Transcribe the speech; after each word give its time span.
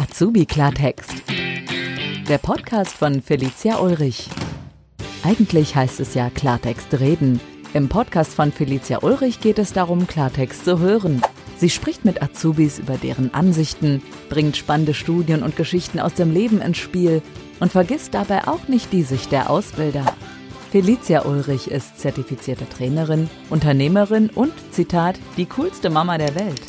Azubi 0.00 0.46
Klartext. 0.46 1.12
Der 2.28 2.38
Podcast 2.38 2.92
von 2.92 3.20
Felicia 3.20 3.78
Ulrich. 3.80 4.28
Eigentlich 5.24 5.74
heißt 5.74 5.98
es 5.98 6.14
ja 6.14 6.30
Klartext 6.30 7.00
reden. 7.00 7.40
Im 7.74 7.88
Podcast 7.88 8.32
von 8.32 8.52
Felicia 8.52 9.02
Ulrich 9.02 9.40
geht 9.40 9.58
es 9.58 9.72
darum, 9.72 10.06
Klartext 10.06 10.64
zu 10.64 10.78
hören. 10.78 11.20
Sie 11.56 11.68
spricht 11.68 12.04
mit 12.04 12.22
Azubis 12.22 12.78
über 12.78 12.96
deren 12.96 13.34
Ansichten, 13.34 14.00
bringt 14.28 14.56
spannende 14.56 14.94
Studien 14.94 15.42
und 15.42 15.56
Geschichten 15.56 15.98
aus 15.98 16.14
dem 16.14 16.32
Leben 16.32 16.62
ins 16.62 16.78
Spiel 16.78 17.20
und 17.58 17.72
vergisst 17.72 18.14
dabei 18.14 18.46
auch 18.46 18.68
nicht 18.68 18.92
die 18.92 19.02
Sicht 19.02 19.32
der 19.32 19.50
Ausbilder. 19.50 20.04
Felicia 20.70 21.24
Ulrich 21.24 21.72
ist 21.72 21.98
zertifizierte 21.98 22.68
Trainerin, 22.68 23.28
Unternehmerin 23.50 24.30
und, 24.30 24.52
Zitat, 24.70 25.18
die 25.36 25.46
coolste 25.46 25.90
Mama 25.90 26.18
der 26.18 26.36
Welt. 26.36 26.62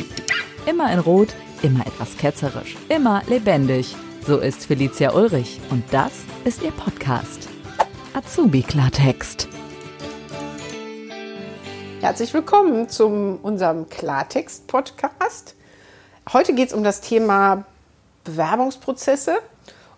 Immer 0.66 0.92
in 0.92 1.00
Rot, 1.00 1.36
immer 1.62 1.86
etwas 1.86 2.18
ketzerisch, 2.18 2.78
immer 2.88 3.22
lebendig. 3.28 3.96
So 4.26 4.38
ist 4.38 4.66
Felicia 4.66 5.14
Ulrich 5.14 5.60
und 5.70 5.84
das 5.92 6.12
ist 6.46 6.62
ihr 6.64 6.72
Podcast. 6.72 7.50
Azubi 8.14 8.62
Klartext. 8.62 9.48
Herzlich 12.02 12.34
willkommen 12.34 12.88
zu 12.88 13.40
unserem 13.42 13.90
Klartext-Podcast. 13.90 15.56
Heute 16.32 16.54
geht 16.54 16.70
es 16.70 16.74
um 16.74 16.84
das 16.84 17.02
Thema 17.02 17.66
Bewerbungsprozesse 18.24 19.38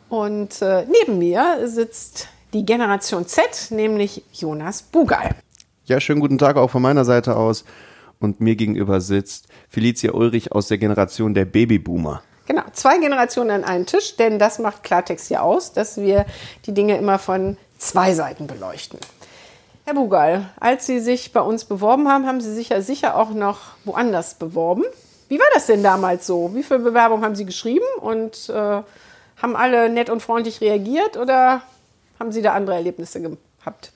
und 0.09 0.61
äh, 0.61 0.85
neben 0.85 1.19
mir 1.19 1.67
sitzt 1.67 2.27
die 2.53 2.65
Generation 2.65 3.27
Z, 3.27 3.67
nämlich 3.69 4.23
Jonas 4.33 4.81
Bugal. 4.81 5.35
Ja, 5.85 5.99
schönen 5.99 6.21
guten 6.21 6.37
Tag 6.37 6.57
auch 6.57 6.69
von 6.69 6.81
meiner 6.81 7.05
Seite 7.05 7.35
aus. 7.35 7.65
Und 8.21 8.39
mir 8.39 8.55
gegenüber 8.55 9.01
sitzt 9.01 9.47
Felicia 9.67 10.13
Ulrich 10.13 10.51
aus 10.51 10.67
der 10.67 10.77
Generation 10.77 11.33
der 11.33 11.45
Babyboomer. 11.45 12.21
Genau, 12.45 12.61
zwei 12.71 12.99
Generationen 12.99 13.49
an 13.49 13.63
einen 13.63 13.85
Tisch, 13.87 14.15
denn 14.15 14.37
das 14.37 14.59
macht 14.59 14.83
Klartext 14.83 15.27
hier 15.27 15.43
aus, 15.43 15.73
dass 15.73 15.97
wir 15.97 16.25
die 16.65 16.73
Dinge 16.73 16.97
immer 16.97 17.17
von 17.17 17.57
zwei 17.79 18.13
Seiten 18.13 18.45
beleuchten. 18.45 18.99
Herr 19.85 19.95
Bugal, 19.95 20.49
als 20.59 20.85
Sie 20.85 20.99
sich 20.99 21.33
bei 21.33 21.41
uns 21.41 21.65
beworben 21.65 22.07
haben, 22.07 22.27
haben 22.27 22.41
Sie 22.41 22.53
sich 22.53 22.69
ja 22.69 22.81
sicher 22.81 23.15
auch 23.15 23.31
noch 23.31 23.59
woanders 23.85 24.35
beworben. 24.35 24.83
Wie 25.27 25.39
war 25.39 25.47
das 25.55 25.65
denn 25.65 25.81
damals 25.81 26.27
so? 26.27 26.53
Wie 26.53 26.61
viele 26.61 26.81
Bewerbungen 26.81 27.25
haben 27.25 27.35
Sie 27.35 27.45
geschrieben 27.45 27.85
und 27.99 28.49
äh, 28.49 28.53
haben 28.53 29.55
alle 29.55 29.89
nett 29.89 30.11
und 30.11 30.21
freundlich 30.21 30.61
reagiert 30.61 31.17
oder 31.17 31.63
haben 32.19 32.31
Sie 32.31 32.43
da 32.43 32.53
andere 32.53 32.75
Erlebnisse 32.75 33.19
gehabt? 33.21 33.91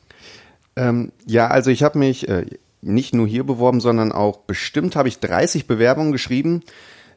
Ähm, 0.76 1.12
ja, 1.26 1.48
also 1.48 1.70
ich 1.70 1.84
habe 1.84 2.00
mich 2.00 2.28
äh, 2.28 2.46
nicht 2.86 3.14
nur 3.14 3.28
hier 3.28 3.44
beworben, 3.44 3.82
sondern 3.82 4.12
auch 4.12 4.38
bestimmt 4.38 4.96
habe 4.96 5.08
ich 5.08 5.20
30 5.20 5.68
Bewerbungen 5.68 6.12
geschrieben. 6.12 6.64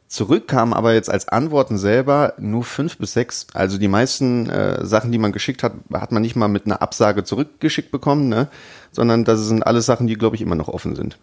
Zurück 0.07 0.47
kamen 0.47 0.73
aber 0.73 0.93
jetzt 0.93 1.11
als 1.11 1.27
Antworten 1.27 1.77
selber 1.77 2.33
nur 2.39 2.63
fünf 2.63 2.97
bis 2.97 3.13
sechs. 3.13 3.45
Also 3.53 3.77
die 3.77 3.87
meisten 3.87 4.49
äh, 4.49 4.83
Sachen, 4.83 5.11
die 5.11 5.19
man 5.19 5.31
geschickt 5.31 5.61
hat, 5.61 5.73
hat 5.93 6.11
man 6.11 6.23
nicht 6.23 6.35
mal 6.35 6.47
mit 6.47 6.65
einer 6.65 6.81
Absage 6.81 7.23
zurückgeschickt 7.23 7.91
bekommen, 7.91 8.27
ne? 8.27 8.47
sondern 8.91 9.23
das 9.23 9.41
sind 9.41 9.61
alles 9.61 9.85
Sachen, 9.85 10.07
die, 10.07 10.15
glaube 10.15 10.35
ich, 10.35 10.41
immer 10.41 10.55
noch 10.55 10.67
offen 10.67 10.95
sind. 10.95 11.19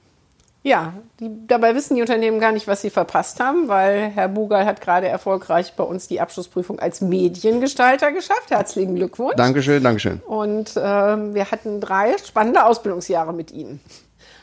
Ja, 0.67 0.95
die, 1.21 1.31
dabei 1.47 1.75
wissen 1.75 1.95
die 1.95 2.01
Unternehmen 2.01 2.41
gar 2.41 2.51
nicht, 2.51 2.67
was 2.67 2.83
sie 2.83 2.91
verpasst 2.91 3.41
haben, 3.41 3.69
weil 3.69 4.11
Herr 4.15 4.29
Bugal 4.29 4.67
hat 4.67 4.81
gerade 4.81 5.07
erfolgreich 5.07 5.75
bei 5.77 5.85
uns 5.85 6.09
die 6.09 6.21
Abschlussprüfung 6.21 6.79
als 6.81 7.01
Mediengestalter 7.01 8.11
geschafft. 8.11 8.51
Herzlichen 8.51 8.97
Glückwunsch. 8.97 9.37
Dankeschön, 9.37 9.83
Dankeschön. 9.83 10.21
Und 10.27 10.77
äh, 10.77 10.81
wir 10.81 11.51
hatten 11.53 11.81
drei 11.81 12.17
spannende 12.19 12.65
Ausbildungsjahre 12.65 13.33
mit 13.33 13.53
Ihnen. 13.53 13.81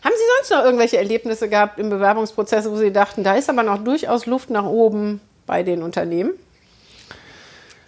Haben 0.03 0.13
Sie 0.15 0.23
sonst 0.37 0.51
noch 0.51 0.65
irgendwelche 0.65 0.97
Erlebnisse 0.97 1.47
gehabt 1.47 1.79
im 1.79 1.89
Bewerbungsprozess, 1.89 2.69
wo 2.69 2.75
Sie 2.75 2.91
dachten, 2.91 3.23
da 3.23 3.35
ist 3.35 3.49
aber 3.49 3.63
noch 3.63 3.83
durchaus 3.83 4.25
Luft 4.25 4.49
nach 4.49 4.65
oben 4.65 5.21
bei 5.45 5.63
den 5.63 5.81
Unternehmen? 5.81 6.31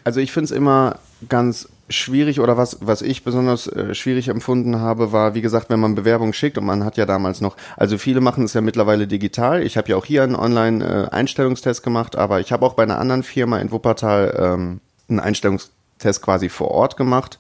Also 0.06 0.20
ich 0.20 0.32
finde 0.32 0.46
es 0.46 0.52
immer 0.52 1.00
ganz 1.28 1.68
schwierig 1.90 2.40
oder 2.40 2.58
was, 2.58 2.78
was 2.82 3.02
ich 3.02 3.24
besonders 3.24 3.68
äh, 3.68 3.94
schwierig 3.94 4.28
empfunden 4.28 4.80
habe, 4.80 5.12
war, 5.12 5.36
wie 5.36 5.42
gesagt, 5.42 5.70
wenn 5.70 5.80
man 5.80 5.96
Bewerbung 5.96 6.34
schickt 6.34 6.58
und 6.58 6.66
man 6.66 6.84
hat 6.84 6.98
ja 6.98 7.06
damals 7.06 7.42
noch, 7.42 7.58
also 7.78 7.98
viele 7.98 8.22
machen 8.22 8.46
es 8.46 8.54
ja 8.54 8.62
mittlerweile 8.62 9.08
digital. 9.08 9.62
Ich 9.62 9.78
habe 9.78 9.90
ja 9.90 9.98
auch 9.98 10.06
hier 10.06 10.24
einen 10.24 10.36
Online-Einstellungstest 10.36 11.84
gemacht, 11.84 12.16
aber 12.16 12.40
ich 12.40 12.52
habe 12.52 12.66
auch 12.66 12.74
bei 12.74 12.84
einer 12.84 13.00
anderen 13.00 13.24
Firma 13.24 13.60
in 13.60 13.72
Wuppertal 13.72 14.36
ähm, 14.38 14.80
einen 15.10 15.20
Einstellungstest 15.20 16.22
quasi 16.22 16.50
vor 16.50 16.72
Ort 16.72 16.98
gemacht. 16.98 17.40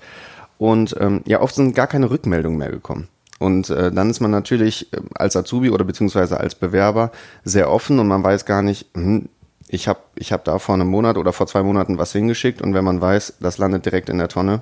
Und 0.57 0.95
ähm, 0.99 1.21
ja, 1.25 1.41
oft 1.41 1.55
sind 1.55 1.75
gar 1.75 1.87
keine 1.87 2.09
Rückmeldungen 2.09 2.57
mehr 2.57 2.71
gekommen. 2.71 3.07
Und 3.39 3.69
äh, 3.69 3.91
dann 3.91 4.09
ist 4.09 4.21
man 4.21 4.31
natürlich 4.31 4.93
äh, 4.93 5.01
als 5.15 5.35
Azubi 5.35 5.69
oder 5.69 5.83
beziehungsweise 5.83 6.39
als 6.39 6.55
Bewerber 6.55 7.11
sehr 7.43 7.69
offen 7.69 7.99
und 7.99 8.07
man 8.07 8.23
weiß 8.23 8.45
gar 8.45 8.61
nicht, 8.61 8.87
hm, 8.93 9.29
ich 9.67 9.87
habe 9.87 9.99
ich 10.15 10.31
hab 10.31 10.45
da 10.45 10.59
vor 10.59 10.75
einem 10.75 10.87
Monat 10.87 11.17
oder 11.17 11.33
vor 11.33 11.47
zwei 11.47 11.63
Monaten 11.63 11.97
was 11.97 12.11
hingeschickt 12.11 12.61
und 12.61 12.73
wenn 12.73 12.85
man 12.85 13.01
weiß, 13.01 13.35
das 13.39 13.57
landet 13.57 13.85
direkt 13.85 14.09
in 14.09 14.19
der 14.19 14.29
Tonne. 14.29 14.61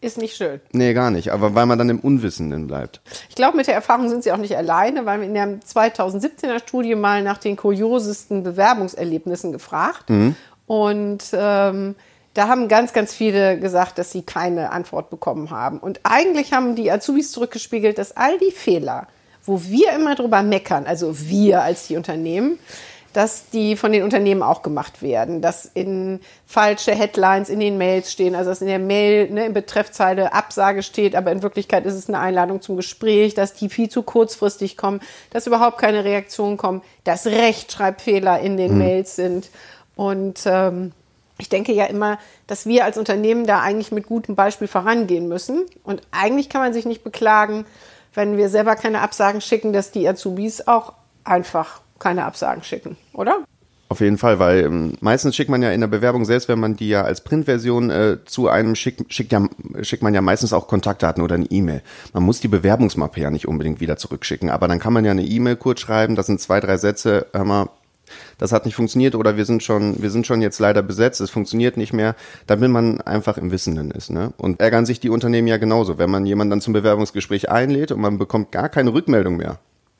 Ist 0.00 0.18
nicht 0.18 0.36
schön. 0.36 0.60
Nee, 0.72 0.92
gar 0.92 1.10
nicht. 1.10 1.32
Aber 1.32 1.54
weil 1.54 1.66
man 1.66 1.78
dann 1.78 1.88
im 1.88 2.00
Unwissenden 2.00 2.66
bleibt. 2.66 3.00
Ich 3.28 3.34
glaube, 3.34 3.56
mit 3.56 3.66
der 3.66 3.74
Erfahrung 3.74 4.08
sind 4.08 4.22
Sie 4.22 4.30
auch 4.30 4.36
nicht 4.36 4.56
alleine, 4.56 5.06
weil 5.06 5.20
wir 5.20 5.26
in 5.26 5.34
der 5.34 5.60
2017er 5.60 6.58
Studie 6.60 6.94
mal 6.94 7.22
nach 7.22 7.38
den 7.38 7.56
kuriosesten 7.56 8.42
Bewerbungserlebnissen 8.42 9.52
gefragt. 9.52 10.10
Mhm. 10.10 10.36
Und 10.66 11.24
ähm, 11.32 11.94
da 12.36 12.48
haben 12.48 12.68
ganz, 12.68 12.92
ganz 12.92 13.14
viele 13.14 13.58
gesagt, 13.58 13.98
dass 13.98 14.12
sie 14.12 14.22
keine 14.22 14.70
Antwort 14.70 15.08
bekommen 15.08 15.50
haben. 15.50 15.78
Und 15.78 16.00
eigentlich 16.02 16.52
haben 16.52 16.74
die 16.74 16.90
Azubis 16.90 17.32
zurückgespiegelt, 17.32 17.96
dass 17.96 18.14
all 18.14 18.36
die 18.38 18.50
Fehler, 18.50 19.06
wo 19.44 19.62
wir 19.62 19.92
immer 19.92 20.14
drüber 20.14 20.42
meckern, 20.42 20.86
also 20.86 21.18
wir 21.18 21.62
als 21.62 21.86
die 21.86 21.96
Unternehmen, 21.96 22.58
dass 23.14 23.48
die 23.48 23.76
von 23.76 23.92
den 23.92 24.02
Unternehmen 24.02 24.42
auch 24.42 24.60
gemacht 24.60 25.00
werden, 25.00 25.40
dass 25.40 25.64
in 25.64 26.20
falsche 26.44 26.94
Headlines 26.94 27.48
in 27.48 27.60
den 27.60 27.78
Mails 27.78 28.12
stehen, 28.12 28.34
also 28.34 28.50
dass 28.50 28.60
in 28.60 28.66
der 28.66 28.78
Mail 28.78 29.30
ne, 29.30 29.46
in 29.46 29.54
Betreffzeile 29.54 30.34
Absage 30.34 30.82
steht, 30.82 31.16
aber 31.16 31.32
in 31.32 31.42
Wirklichkeit 31.42 31.86
ist 31.86 31.94
es 31.94 32.08
eine 32.08 32.18
Einladung 32.18 32.60
zum 32.60 32.76
Gespräch, 32.76 33.32
dass 33.32 33.54
die 33.54 33.70
viel 33.70 33.88
zu 33.88 34.02
kurzfristig 34.02 34.76
kommen, 34.76 35.00
dass 35.30 35.46
überhaupt 35.46 35.78
keine 35.78 36.04
Reaktionen 36.04 36.58
kommen, 36.58 36.82
dass 37.04 37.24
Rechtschreibfehler 37.24 38.40
in 38.40 38.58
den 38.58 38.72
mhm. 38.72 38.78
Mails 38.78 39.16
sind 39.16 39.48
und 39.94 40.40
ähm, 40.44 40.92
ich 41.38 41.48
denke 41.48 41.72
ja 41.72 41.84
immer, 41.84 42.18
dass 42.46 42.66
wir 42.66 42.84
als 42.84 42.98
Unternehmen 42.98 43.46
da 43.46 43.60
eigentlich 43.60 43.92
mit 43.92 44.06
gutem 44.06 44.34
Beispiel 44.34 44.68
vorangehen 44.68 45.28
müssen. 45.28 45.66
Und 45.84 46.02
eigentlich 46.10 46.48
kann 46.48 46.62
man 46.62 46.72
sich 46.72 46.86
nicht 46.86 47.04
beklagen, 47.04 47.66
wenn 48.14 48.36
wir 48.36 48.48
selber 48.48 48.76
keine 48.76 49.00
Absagen 49.02 49.40
schicken, 49.40 49.72
dass 49.72 49.90
die 49.90 50.08
Azubis 50.08 50.66
auch 50.66 50.94
einfach 51.24 51.80
keine 51.98 52.24
Absagen 52.24 52.62
schicken, 52.62 52.96
oder? 53.12 53.44
Auf 53.88 54.00
jeden 54.00 54.18
Fall, 54.18 54.40
weil 54.40 54.64
ähm, 54.64 54.94
meistens 55.00 55.36
schickt 55.36 55.50
man 55.50 55.62
ja 55.62 55.70
in 55.70 55.80
der 55.80 55.86
Bewerbung, 55.86 56.24
selbst 56.24 56.48
wenn 56.48 56.58
man 56.58 56.74
die 56.74 56.88
ja 56.88 57.02
als 57.02 57.20
Printversion 57.20 57.90
äh, 57.90 58.18
zu 58.24 58.48
einem 58.48 58.74
schickt, 58.74 59.12
schickt, 59.12 59.30
ja, 59.30 59.46
schickt 59.82 60.02
man 60.02 60.12
ja 60.12 60.20
meistens 60.22 60.52
auch 60.52 60.66
Kontaktdaten 60.66 61.22
oder 61.22 61.36
eine 61.36 61.46
E-Mail. 61.46 61.82
Man 62.12 62.24
muss 62.24 62.40
die 62.40 62.48
Bewerbungsmappe 62.48 63.20
ja 63.20 63.30
nicht 63.30 63.46
unbedingt 63.46 63.80
wieder 63.80 63.96
zurückschicken, 63.96 64.50
aber 64.50 64.66
dann 64.66 64.80
kann 64.80 64.92
man 64.92 65.04
ja 65.04 65.12
eine 65.12 65.22
E-Mail 65.22 65.54
kurz 65.54 65.80
schreiben, 65.80 66.16
das 66.16 66.26
sind 66.26 66.40
zwei, 66.40 66.58
drei 66.58 66.78
Sätze, 66.78 67.26
hör 67.32 67.44
mal, 67.44 67.68
das 68.38 68.52
hat 68.52 68.64
nicht 68.64 68.74
funktioniert 68.74 69.14
oder 69.14 69.36
wir 69.36 69.44
sind 69.44 69.62
schon, 69.62 70.00
wir 70.02 70.10
sind 70.10 70.26
schon 70.26 70.42
jetzt 70.42 70.58
leider 70.58 70.82
besetzt, 70.82 71.20
es 71.20 71.30
funktioniert 71.30 71.76
nicht 71.76 71.92
mehr, 71.92 72.14
damit 72.46 72.70
man 72.70 73.00
einfach 73.00 73.38
im 73.38 73.50
Wissenden 73.50 73.90
ist. 73.90 74.10
Ne? 74.10 74.32
Und 74.36 74.60
ärgern 74.60 74.86
sich 74.86 75.00
die 75.00 75.10
Unternehmen 75.10 75.48
ja 75.48 75.56
genauso, 75.56 75.98
wenn 75.98 76.10
man 76.10 76.26
jemanden 76.26 76.50
dann 76.50 76.60
zum 76.60 76.72
Bewerbungsgespräch 76.72 77.50
einlädt 77.50 77.92
und 77.92 78.00
man 78.00 78.18
bekommt 78.18 78.52
gar 78.52 78.68
keine 78.68 78.92
Rückmeldung 78.92 79.36
mehr. 79.36 79.58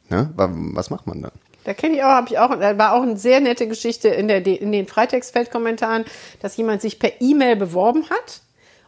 Ne? 0.08 0.30
Was 0.36 0.90
macht 0.90 1.06
man 1.06 1.22
dann? 1.22 1.32
Da 1.64 1.74
kenne 1.74 1.96
ich 1.96 2.04
auch, 2.04 2.10
habe 2.10 2.28
ich 2.30 2.38
auch, 2.38 2.50
da 2.60 2.78
war 2.78 2.92
auch 2.92 3.02
eine 3.02 3.16
sehr 3.16 3.40
nette 3.40 3.66
Geschichte 3.66 4.08
in, 4.08 4.28
der, 4.28 4.46
in 4.46 4.70
den 4.70 4.86
Freitextfeldkommentaren, 4.86 6.04
dass 6.40 6.56
jemand 6.56 6.80
sich 6.80 7.00
per 7.00 7.20
E-Mail 7.20 7.56
beworben 7.56 8.04
hat 8.08 8.40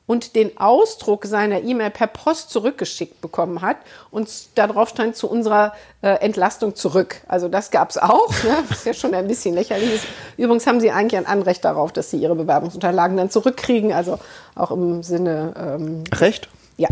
und 0.08 0.34
den 0.34 0.58
Ausdruck 0.58 1.26
seiner 1.26 1.60
E-Mail 1.62 1.90
per 1.90 2.08
Post 2.08 2.50
zurückgeschickt 2.50 3.20
bekommen 3.20 3.60
hat 3.60 3.76
und 4.10 4.28
darauf 4.56 4.88
stand 4.88 5.14
zu 5.14 5.30
unserer 5.30 5.74
äh, 6.02 6.08
Entlastung 6.14 6.74
zurück. 6.74 7.20
Also 7.28 7.48
das 7.48 7.70
gab 7.70 7.90
es 7.90 7.98
auch, 7.98 8.30
ne? 8.42 8.56
was 8.68 8.84
ja 8.84 8.94
schon 8.94 9.14
ein 9.14 9.28
bisschen 9.28 9.54
lächerlich 9.54 9.94
ist. 9.94 10.06
Übrigens 10.38 10.66
haben 10.66 10.80
sie 10.80 10.90
eigentlich 10.90 11.18
ein 11.18 11.26
Anrecht 11.26 11.64
darauf, 11.64 11.92
dass 11.92 12.10
sie 12.10 12.16
ihre 12.16 12.34
Bewerbungsunterlagen 12.34 13.18
dann 13.18 13.30
zurückkriegen, 13.30 13.92
also 13.92 14.18
auch 14.54 14.70
im 14.70 15.02
Sinne... 15.02 15.52
Ähm, 15.56 16.04
Recht? 16.14 16.48
Ja, 16.78 16.88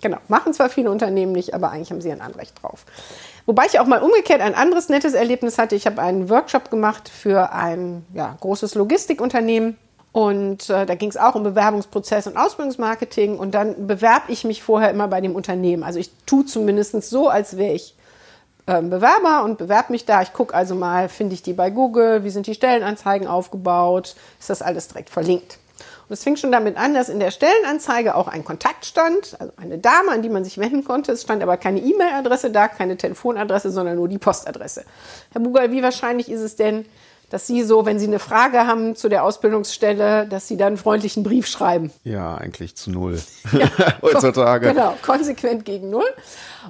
genau. 0.00 0.16
Machen 0.28 0.54
zwar 0.54 0.70
viele 0.70 0.90
Unternehmen 0.90 1.32
nicht, 1.32 1.52
aber 1.52 1.70
eigentlich 1.70 1.90
haben 1.90 2.00
sie 2.00 2.10
ein 2.10 2.22
Anrecht 2.22 2.62
drauf. 2.62 2.86
Wobei 3.44 3.66
ich 3.66 3.78
auch 3.78 3.86
mal 3.86 4.00
umgekehrt 4.00 4.40
ein 4.40 4.54
anderes 4.54 4.88
nettes 4.88 5.12
Erlebnis 5.12 5.58
hatte. 5.58 5.74
Ich 5.74 5.84
habe 5.84 6.00
einen 6.00 6.30
Workshop 6.30 6.70
gemacht 6.70 7.10
für 7.10 7.52
ein 7.52 8.06
ja, 8.14 8.36
großes 8.40 8.74
Logistikunternehmen. 8.74 9.76
Und 10.12 10.68
äh, 10.68 10.84
da 10.84 10.94
ging 10.94 11.08
es 11.08 11.16
auch 11.16 11.34
um 11.34 11.42
Bewerbungsprozess 11.42 12.26
und 12.26 12.36
Ausbildungsmarketing. 12.36 13.38
Und 13.38 13.54
dann 13.54 13.86
bewerbe 13.86 14.30
ich 14.30 14.44
mich 14.44 14.62
vorher 14.62 14.90
immer 14.90 15.08
bei 15.08 15.20
dem 15.20 15.34
Unternehmen. 15.34 15.82
Also 15.82 15.98
ich 15.98 16.10
tue 16.26 16.44
zumindest 16.44 17.02
so, 17.02 17.28
als 17.28 17.56
wäre 17.56 17.72
ich 17.72 17.96
ähm, 18.66 18.90
Bewerber 18.90 19.42
und 19.44 19.58
bewerbe 19.58 19.92
mich 19.92 20.04
da. 20.04 20.22
Ich 20.22 20.32
gucke 20.32 20.54
also 20.54 20.74
mal, 20.74 21.08
finde 21.08 21.34
ich 21.34 21.42
die 21.42 21.54
bei 21.54 21.70
Google, 21.70 22.24
wie 22.24 22.30
sind 22.30 22.46
die 22.46 22.54
Stellenanzeigen 22.54 23.26
aufgebaut, 23.26 24.14
ist 24.38 24.50
das 24.50 24.62
alles 24.62 24.88
direkt 24.88 25.10
verlinkt. 25.10 25.58
Und 26.08 26.14
es 26.14 26.22
fing 26.22 26.36
schon 26.36 26.52
damit 26.52 26.76
an, 26.76 26.94
dass 26.94 27.08
in 27.08 27.18
der 27.18 27.30
Stellenanzeige 27.30 28.14
auch 28.14 28.28
ein 28.28 28.44
Kontakt 28.44 28.84
stand, 28.84 29.36
also 29.40 29.52
eine 29.56 29.78
Dame, 29.78 30.10
an 30.10 30.22
die 30.22 30.28
man 30.28 30.44
sich 30.44 30.58
wenden 30.58 30.84
konnte. 30.84 31.12
Es 31.12 31.22
stand 31.22 31.42
aber 31.42 31.56
keine 31.56 31.80
E-Mail-Adresse 31.80 32.50
da, 32.50 32.68
keine 32.68 32.96
Telefonadresse, 32.96 33.70
sondern 33.70 33.96
nur 33.96 34.08
die 34.08 34.18
Postadresse. 34.18 34.84
Herr 35.32 35.40
Bugal, 35.40 35.72
wie 35.72 35.82
wahrscheinlich 35.82 36.30
ist 36.30 36.42
es 36.42 36.54
denn, 36.54 36.84
dass 37.32 37.46
Sie 37.46 37.62
so, 37.62 37.86
wenn 37.86 37.98
Sie 37.98 38.06
eine 38.06 38.18
Frage 38.18 38.66
haben 38.66 38.94
zu 38.94 39.08
der 39.08 39.24
Ausbildungsstelle, 39.24 40.26
dass 40.26 40.48
Sie 40.48 40.58
dann 40.58 40.68
einen 40.68 40.76
freundlichen 40.76 41.22
Brief 41.22 41.46
schreiben. 41.46 41.90
Ja, 42.04 42.36
eigentlich 42.36 42.76
zu 42.76 42.90
null 42.90 43.18
ja, 43.52 43.70
heutzutage. 44.02 44.68
Genau, 44.68 44.94
konsequent 45.00 45.64
gegen 45.64 45.88
null. 45.88 46.08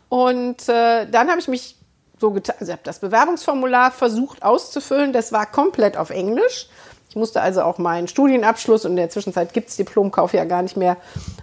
Und 0.08 0.68
äh, 0.68 1.06
dann 1.10 1.28
habe 1.28 1.40
ich 1.40 1.48
mich 1.48 1.76
so 2.20 2.30
getan, 2.30 2.54
also 2.60 2.70
habe 2.70 2.82
das 2.84 3.00
Bewerbungsformular 3.00 3.90
versucht 3.90 4.44
auszufüllen. 4.44 5.12
Das 5.12 5.32
war 5.32 5.46
komplett 5.46 5.96
auf 5.96 6.10
Englisch. 6.10 6.68
Ich 7.08 7.16
musste 7.16 7.42
also 7.42 7.62
auch 7.62 7.78
meinen 7.78 8.06
Studienabschluss 8.06 8.84
und 8.84 8.92
in 8.92 8.98
der 8.98 9.10
Zwischenzeit 9.10 9.52
gibt 9.52 9.68
es 9.68 9.76
Diplomkauf 9.76 10.32
ja 10.32 10.44
gar 10.44 10.62
nicht 10.62 10.76
mehr, 10.76 10.96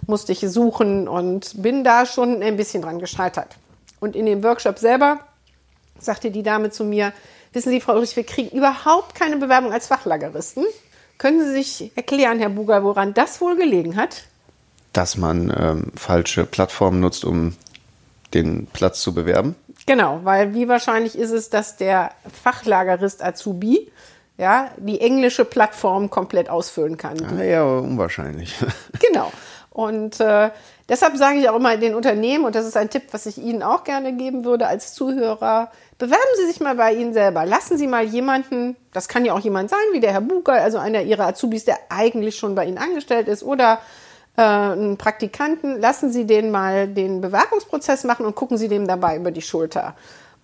musste 0.06 0.32
ich 0.32 0.40
suchen 0.40 1.06
und 1.08 1.62
bin 1.62 1.84
da 1.84 2.06
schon 2.06 2.42
ein 2.42 2.56
bisschen 2.56 2.80
dran 2.80 2.98
gescheitert. 2.98 3.58
Und 4.00 4.16
in 4.16 4.24
dem 4.24 4.42
Workshop 4.42 4.78
selber 4.78 5.18
sagte 5.98 6.30
die 6.30 6.42
Dame 6.42 6.70
zu 6.70 6.84
mir, 6.84 7.12
wissen 7.52 7.70
Sie, 7.70 7.80
Frau 7.80 7.94
Ulrich, 7.94 8.16
wir 8.16 8.24
kriegen 8.24 8.56
überhaupt 8.56 9.14
keine 9.14 9.36
Bewerbung 9.36 9.72
als 9.72 9.86
Fachlageristen. 9.86 10.64
Können 11.18 11.44
Sie 11.44 11.52
sich 11.52 11.92
erklären, 11.96 12.38
Herr 12.38 12.48
Buger, 12.48 12.82
woran 12.82 13.14
das 13.14 13.40
wohl 13.40 13.56
gelegen 13.56 13.96
hat? 13.96 14.24
Dass 14.92 15.16
man 15.16 15.54
ähm, 15.56 15.92
falsche 15.94 16.46
Plattformen 16.46 17.00
nutzt, 17.00 17.24
um 17.24 17.56
den 18.34 18.66
Platz 18.66 19.02
zu 19.02 19.14
bewerben? 19.14 19.54
Genau, 19.86 20.20
weil 20.24 20.54
wie 20.54 20.68
wahrscheinlich 20.68 21.16
ist 21.18 21.30
es, 21.30 21.50
dass 21.50 21.76
der 21.76 22.12
Fachlagerist 22.42 23.22
Azubi 23.22 23.90
ja, 24.40 24.70
die 24.78 25.02
englische 25.02 25.44
Plattform 25.44 26.08
komplett 26.08 26.48
ausfüllen 26.48 26.96
kann. 26.96 27.18
Ja, 27.18 27.42
eher 27.42 27.66
unwahrscheinlich. 27.66 28.54
genau. 29.10 29.30
Und 29.68 30.18
äh, 30.18 30.50
deshalb 30.88 31.16
sage 31.18 31.38
ich 31.38 31.48
auch 31.50 31.56
immer 31.56 31.76
den 31.76 31.94
Unternehmen, 31.94 32.46
und 32.46 32.54
das 32.54 32.66
ist 32.66 32.76
ein 32.76 32.88
Tipp, 32.88 33.04
was 33.12 33.26
ich 33.26 33.36
Ihnen 33.36 33.62
auch 33.62 33.84
gerne 33.84 34.14
geben 34.14 34.44
würde 34.44 34.66
als 34.66 34.94
Zuhörer, 34.94 35.70
bewerben 36.00 36.34
Sie 36.36 36.46
sich 36.46 36.60
mal 36.60 36.74
bei 36.74 36.94
Ihnen 36.94 37.12
selber. 37.12 37.46
Lassen 37.46 37.78
Sie 37.78 37.86
mal 37.86 38.02
jemanden, 38.02 38.74
das 38.92 39.06
kann 39.06 39.24
ja 39.24 39.34
auch 39.34 39.40
jemand 39.40 39.70
sein, 39.70 39.78
wie 39.92 40.00
der 40.00 40.12
Herr 40.12 40.22
Buger, 40.22 40.54
also 40.54 40.78
einer 40.78 41.02
Ihrer 41.02 41.26
Azubis, 41.26 41.64
der 41.66 41.78
eigentlich 41.90 42.36
schon 42.36 42.56
bei 42.56 42.64
Ihnen 42.64 42.78
angestellt 42.78 43.28
ist, 43.28 43.44
oder 43.44 43.78
äh, 44.36 44.42
einen 44.42 44.96
Praktikanten, 44.96 45.78
lassen 45.78 46.10
Sie 46.10 46.26
den 46.26 46.50
mal 46.50 46.88
den 46.88 47.20
Bewerbungsprozess 47.20 48.04
machen 48.04 48.26
und 48.26 48.34
gucken 48.34 48.56
Sie 48.56 48.68
dem 48.68 48.88
dabei 48.88 49.16
über 49.16 49.30
die 49.30 49.42
Schulter. 49.42 49.94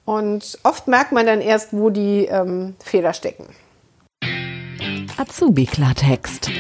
Und 0.05 0.58
oft 0.62 0.87
merkt 0.87 1.11
man 1.11 1.26
dann 1.26 1.41
erst, 1.41 1.73
wo 1.73 1.91
die 1.91 2.26
ähm, 2.26 2.76
Fehler 2.85 3.14
stecken. 3.14 3.47
Azubi-Klartext. 5.17 6.50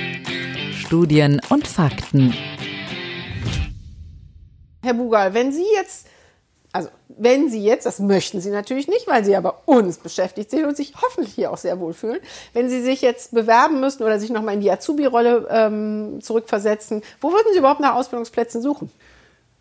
Studien 0.72 1.40
und 1.50 1.68
Fakten. 1.68 2.34
Herr 4.82 4.94
Bugal, 4.94 5.34
wenn 5.34 5.52
Sie 5.52 5.66
jetzt, 5.74 6.06
wenn 7.08 7.48
Sie 7.48 7.62
jetzt, 7.62 7.86
das 7.86 7.98
möchten 7.98 8.40
Sie 8.40 8.50
natürlich 8.50 8.88
nicht, 8.88 9.06
weil 9.06 9.24
Sie 9.24 9.36
aber 9.36 9.62
uns 9.66 9.98
beschäftigt 9.98 10.50
sind 10.50 10.64
und 10.64 10.76
sich 10.76 10.94
hoffentlich 11.00 11.34
hier 11.34 11.52
auch 11.52 11.56
sehr 11.56 11.78
wohl 11.78 11.94
fühlen, 11.94 12.18
wenn 12.52 12.68
Sie 12.68 12.82
sich 12.82 13.00
jetzt 13.00 13.32
bewerben 13.32 13.80
müssten 13.80 14.02
oder 14.02 14.18
sich 14.18 14.30
nochmal 14.30 14.54
in 14.54 14.60
die 14.60 14.70
Azubi-Rolle 14.70 15.46
ähm, 15.50 16.18
zurückversetzen, 16.20 17.02
wo 17.20 17.32
würden 17.32 17.52
Sie 17.52 17.58
überhaupt 17.58 17.80
nach 17.80 17.94
Ausbildungsplätzen 17.94 18.60
suchen? 18.60 18.90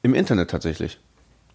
Im 0.01 0.13
Internet 0.13 0.50
tatsächlich. 0.50 1.00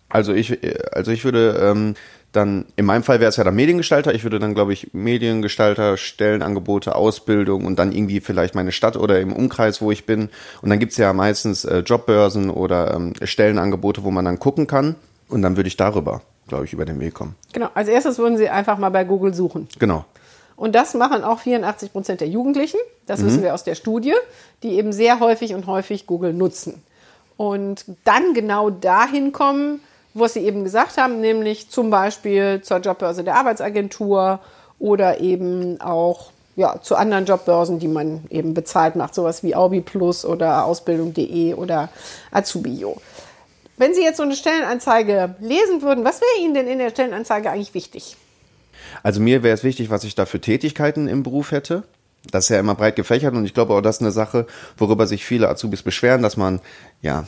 Also 0.09 0.33
ich, 0.33 0.59
also 0.93 1.13
ich 1.13 1.25
würde 1.25 1.61
ähm, 1.63 1.95
dann, 2.33 2.67
in 2.77 2.85
meinem 2.85 3.03
Fall 3.03 3.21
wäre 3.21 3.29
es 3.29 3.37
ja 3.37 3.45
dann 3.45 3.55
Mediengestalter. 3.55 4.15
Ich 4.15 4.23
würde 4.23 4.39
dann, 4.39 4.55
glaube 4.55 4.73
ich, 4.73 4.93
Mediengestalter, 4.93 5.97
Stellenangebote, 5.97 6.95
Ausbildung 6.95 7.65
und 7.65 7.79
dann 7.79 7.93
irgendwie 7.93 8.21
vielleicht 8.21 8.55
meine 8.55 8.73
Stadt 8.73 8.97
oder 8.97 9.21
im 9.21 9.33
Umkreis, 9.33 9.81
wo 9.81 9.91
ich 9.91 10.07
bin. 10.07 10.29
Und 10.63 10.71
dann 10.71 10.79
gibt's 10.79 10.97
ja 10.97 11.13
meistens 11.13 11.65
äh, 11.65 11.79
Jobbörsen 11.79 12.51
oder 12.51 12.95
ähm, 12.95 13.15
Stellenangebote, 13.23 14.05
wo 14.05 14.11
man 14.11 14.25
dann 14.25 14.39
gucken 14.39 14.67
kann. 14.67 14.97
Und 15.31 15.43
dann 15.43 15.57
würde 15.57 15.69
ich 15.69 15.77
darüber, 15.77 16.23
glaube 16.49 16.65
ich, 16.65 16.73
über 16.73 16.85
den 16.85 17.01
Weg 17.01 17.15
kommen. 17.15 17.37
Genau. 17.53 17.69
Als 17.75 17.89
erstes 17.89 18.19
würden 18.19 18.37
Sie 18.37 18.49
einfach 18.49 18.79
mal 18.79 18.91
bei 18.91 19.05
Google 19.05 19.33
suchen. 19.33 19.69
Genau. 19.79 20.05
Und 20.57 20.75
das 20.75 20.93
machen 20.95 21.25
auch 21.25 21.39
84 21.39 21.93
Prozent 21.93 22.21
der 22.21 22.29
Jugendlichen. 22.29 22.79
Das 23.07 23.21
mhm. 23.21 23.27
wissen 23.27 23.43
wir 23.43 23.55
aus 23.55 23.65
der 23.65 23.75
Studie, 23.75 24.15
die 24.63 24.73
eben 24.73 24.93
sehr 24.93 25.21
häufig 25.21 25.55
und 25.55 25.67
häufig 25.67 26.07
Google 26.07 26.35
nutzen. 26.35 26.83
Und 27.37 27.87
dann 28.05 28.35
genau 28.35 28.69
dahin 28.69 29.33
kommen, 29.33 29.81
was 30.13 30.35
Sie 30.35 30.41
eben 30.41 30.65
gesagt 30.65 30.99
haben, 30.99 31.21
nämlich 31.21 31.71
zum 31.71 31.89
Beispiel 31.89 32.61
zur 32.63 32.79
Jobbörse 32.79 33.25
der 33.25 33.37
Arbeitsagentur 33.37 34.41
oder 34.79 35.21
eben 35.21 35.81
auch 35.81 36.33
ja, 36.57 36.81
zu 36.83 36.97
anderen 36.97 37.25
Jobbörsen, 37.25 37.79
die 37.79 37.89
man 37.89 38.25
eben 38.29 38.53
bezahlt 38.53 38.97
macht, 38.97 39.15
sowas 39.15 39.43
wie 39.43 39.55
Aubi 39.55 39.81
Plus 39.81 40.27
oder 40.27 40.67
Ausbildung.de 40.67 41.55
oder 41.55 41.89
Azubio. 42.31 42.97
Wenn 43.81 43.95
Sie 43.95 44.03
jetzt 44.03 44.19
so 44.19 44.25
eine 44.25 44.37
Stellenanzeige 44.37 45.37
lesen 45.41 45.81
würden, 45.81 46.05
was 46.05 46.21
wäre 46.21 46.45
Ihnen 46.45 46.53
denn 46.53 46.67
in 46.67 46.79
der 46.79 46.91
Stellenanzeige 46.91 47.51
eigentlich 47.51 47.73
wichtig? 47.73 48.15
Also 49.03 49.23
mir 49.23 49.43
wäre 49.43 49.55
es 49.55 49.65
wichtig, 49.65 49.89
was 49.89 50.05
ich 50.05 50.15
da 50.15 50.27
für 50.27 50.39
Tätigkeiten 50.39 51.09
im 51.09 51.23
Beruf 51.23 51.51
hätte. 51.51 51.85
Das 52.31 52.45
ist 52.45 52.49
ja 52.51 52.61
immer 52.61 52.75
breit 52.75 52.95
gefächert 52.95 53.33
und 53.33 53.47
ich 53.47 53.55
glaube 53.55 53.73
auch, 53.73 53.81
das 53.81 53.97
ist 53.97 54.03
eine 54.03 54.13
Sache, 54.13 54.47
worüber 54.77 55.07
sich 55.07 55.25
viele 55.25 55.49
Azubis 55.49 55.83
beschweren, 55.83 56.21
dass 56.21 56.37
man 56.37 56.61
ja 57.01 57.25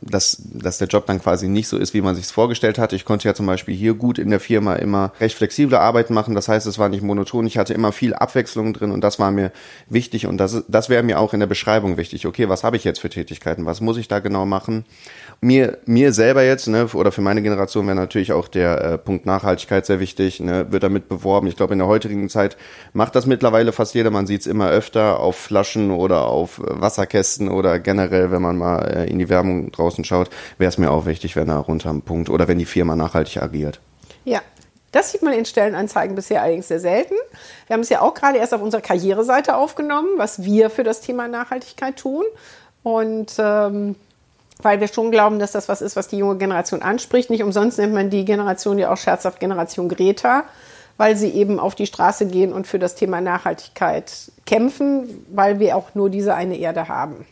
dass, 0.00 0.40
dass 0.44 0.78
der 0.78 0.88
Job 0.88 1.06
dann 1.06 1.20
quasi 1.20 1.48
nicht 1.48 1.68
so 1.68 1.76
ist, 1.76 1.94
wie 1.94 2.00
man 2.00 2.14
sich 2.14 2.26
es 2.26 2.30
vorgestellt 2.30 2.78
hat. 2.78 2.92
Ich 2.92 3.04
konnte 3.04 3.26
ja 3.26 3.34
zum 3.34 3.46
Beispiel 3.46 3.74
hier 3.74 3.94
gut 3.94 4.18
in 4.18 4.30
der 4.30 4.40
Firma 4.40 4.76
immer 4.76 5.12
recht 5.20 5.36
flexible 5.36 5.76
Arbeiten 5.76 6.14
machen. 6.14 6.34
Das 6.34 6.48
heißt, 6.48 6.66
es 6.66 6.78
war 6.78 6.88
nicht 6.88 7.02
monoton. 7.02 7.46
Ich 7.46 7.58
hatte 7.58 7.74
immer 7.74 7.92
viel 7.92 8.14
Abwechslung 8.14 8.72
drin 8.74 8.92
und 8.92 9.02
das 9.02 9.18
war 9.18 9.30
mir 9.30 9.50
wichtig 9.88 10.26
und 10.26 10.38
das, 10.38 10.64
das 10.68 10.88
wäre 10.88 11.02
mir 11.02 11.18
auch 11.18 11.34
in 11.34 11.40
der 11.40 11.46
Beschreibung 11.46 11.96
wichtig. 11.96 12.26
Okay, 12.26 12.48
was 12.48 12.64
habe 12.64 12.76
ich 12.76 12.84
jetzt 12.84 13.00
für 13.00 13.10
Tätigkeiten? 13.10 13.66
Was 13.66 13.80
muss 13.80 13.96
ich 13.96 14.08
da 14.08 14.20
genau 14.20 14.46
machen? 14.46 14.84
Mir, 15.44 15.78
mir 15.86 16.12
selber 16.12 16.44
jetzt, 16.44 16.68
ne, 16.68 16.86
oder 16.94 17.10
für 17.10 17.20
meine 17.20 17.42
Generation 17.42 17.84
wäre 17.86 17.96
natürlich 17.96 18.32
auch 18.32 18.46
der 18.46 18.80
äh, 18.80 18.96
Punkt 18.96 19.26
Nachhaltigkeit 19.26 19.84
sehr 19.84 19.98
wichtig, 19.98 20.38
ne, 20.38 20.70
wird 20.70 20.84
damit 20.84 21.08
beworben. 21.08 21.48
Ich 21.48 21.56
glaube, 21.56 21.72
in 21.72 21.80
der 21.80 21.88
heutigen 21.88 22.28
Zeit 22.28 22.56
macht 22.92 23.16
das 23.16 23.26
mittlerweile 23.26 23.72
fast 23.72 23.92
jeder. 23.96 24.12
Man 24.12 24.28
sieht 24.28 24.42
es 24.42 24.46
immer 24.46 24.70
öfter 24.70 25.18
auf 25.18 25.34
Flaschen 25.34 25.90
oder 25.90 26.28
auf 26.28 26.58
äh, 26.58 26.80
Wasserkästen 26.80 27.48
oder 27.48 27.80
generell, 27.80 28.30
wenn 28.30 28.40
man 28.40 28.56
mal 28.56 28.82
äh, 28.84 29.10
in 29.10 29.18
die 29.18 29.28
Werbung 29.28 29.72
draußen 29.72 30.04
schaut, 30.04 30.30
wäre 30.58 30.68
es 30.68 30.78
mir 30.78 30.92
auch 30.92 31.06
wichtig, 31.06 31.34
wenn 31.34 31.48
er 31.48 31.56
runter 31.56 31.90
am 31.90 32.02
Punkt 32.02 32.30
oder 32.30 32.46
wenn 32.46 32.60
die 32.60 32.64
Firma 32.64 32.94
nachhaltig 32.94 33.42
agiert. 33.42 33.80
Ja, 34.24 34.42
das 34.92 35.10
sieht 35.10 35.22
man 35.22 35.32
in 35.32 35.44
Stellenanzeigen 35.44 36.14
bisher 36.14 36.42
allerdings 36.42 36.68
sehr 36.68 36.78
selten. 36.78 37.14
Wir 37.66 37.74
haben 37.74 37.80
es 37.80 37.88
ja 37.88 38.00
auch 38.00 38.14
gerade 38.14 38.38
erst 38.38 38.54
auf 38.54 38.62
unserer 38.62 38.82
Karriereseite 38.82 39.56
aufgenommen, 39.56 40.10
was 40.18 40.44
wir 40.44 40.70
für 40.70 40.84
das 40.84 41.00
Thema 41.00 41.26
Nachhaltigkeit 41.26 41.96
tun. 41.96 42.24
Und 42.84 43.34
ähm, 43.38 43.96
weil 44.60 44.80
wir 44.80 44.88
schon 44.88 45.10
glauben, 45.10 45.38
dass 45.38 45.52
das 45.52 45.68
was 45.68 45.82
ist, 45.82 45.96
was 45.96 46.08
die 46.08 46.18
junge 46.18 46.36
Generation 46.36 46.82
anspricht. 46.82 47.30
Nicht 47.30 47.42
umsonst 47.42 47.78
nennt 47.78 47.94
man 47.94 48.10
die 48.10 48.24
Generation 48.24 48.78
ja 48.78 48.92
auch 48.92 48.96
scherzhaft 48.96 49.40
Generation 49.40 49.88
Greta, 49.88 50.44
weil 50.96 51.16
sie 51.16 51.30
eben 51.30 51.58
auf 51.58 51.74
die 51.74 51.86
Straße 51.86 52.26
gehen 52.26 52.52
und 52.52 52.66
für 52.66 52.78
das 52.78 52.94
Thema 52.94 53.20
Nachhaltigkeit 53.20 54.12
kämpfen, 54.46 55.26
weil 55.30 55.58
wir 55.58 55.76
auch 55.76 55.94
nur 55.94 56.10
diese 56.10 56.34
eine 56.34 56.58
Erde 56.58 56.88
haben. 56.88 57.26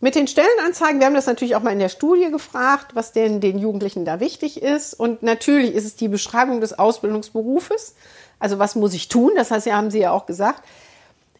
Mit 0.00 0.14
den 0.14 0.28
Stellenanzeigen, 0.28 1.00
wir 1.00 1.06
haben 1.06 1.14
das 1.14 1.26
natürlich 1.26 1.56
auch 1.56 1.62
mal 1.62 1.72
in 1.72 1.80
der 1.80 1.88
Studie 1.88 2.30
gefragt, 2.30 2.94
was 2.94 3.10
denn 3.10 3.40
den 3.40 3.58
Jugendlichen 3.58 4.04
da 4.04 4.20
wichtig 4.20 4.62
ist. 4.62 4.94
Und 4.94 5.24
natürlich 5.24 5.74
ist 5.74 5.86
es 5.86 5.96
die 5.96 6.06
Beschreibung 6.06 6.60
des 6.60 6.78
Ausbildungsberufes. 6.78 7.96
Also 8.38 8.60
was 8.60 8.76
muss 8.76 8.94
ich 8.94 9.08
tun? 9.08 9.32
Das 9.34 9.50
heißt, 9.50 9.66
ja, 9.66 9.76
haben 9.76 9.90
Sie 9.90 9.98
ja 9.98 10.12
auch 10.12 10.26
gesagt. 10.26 10.62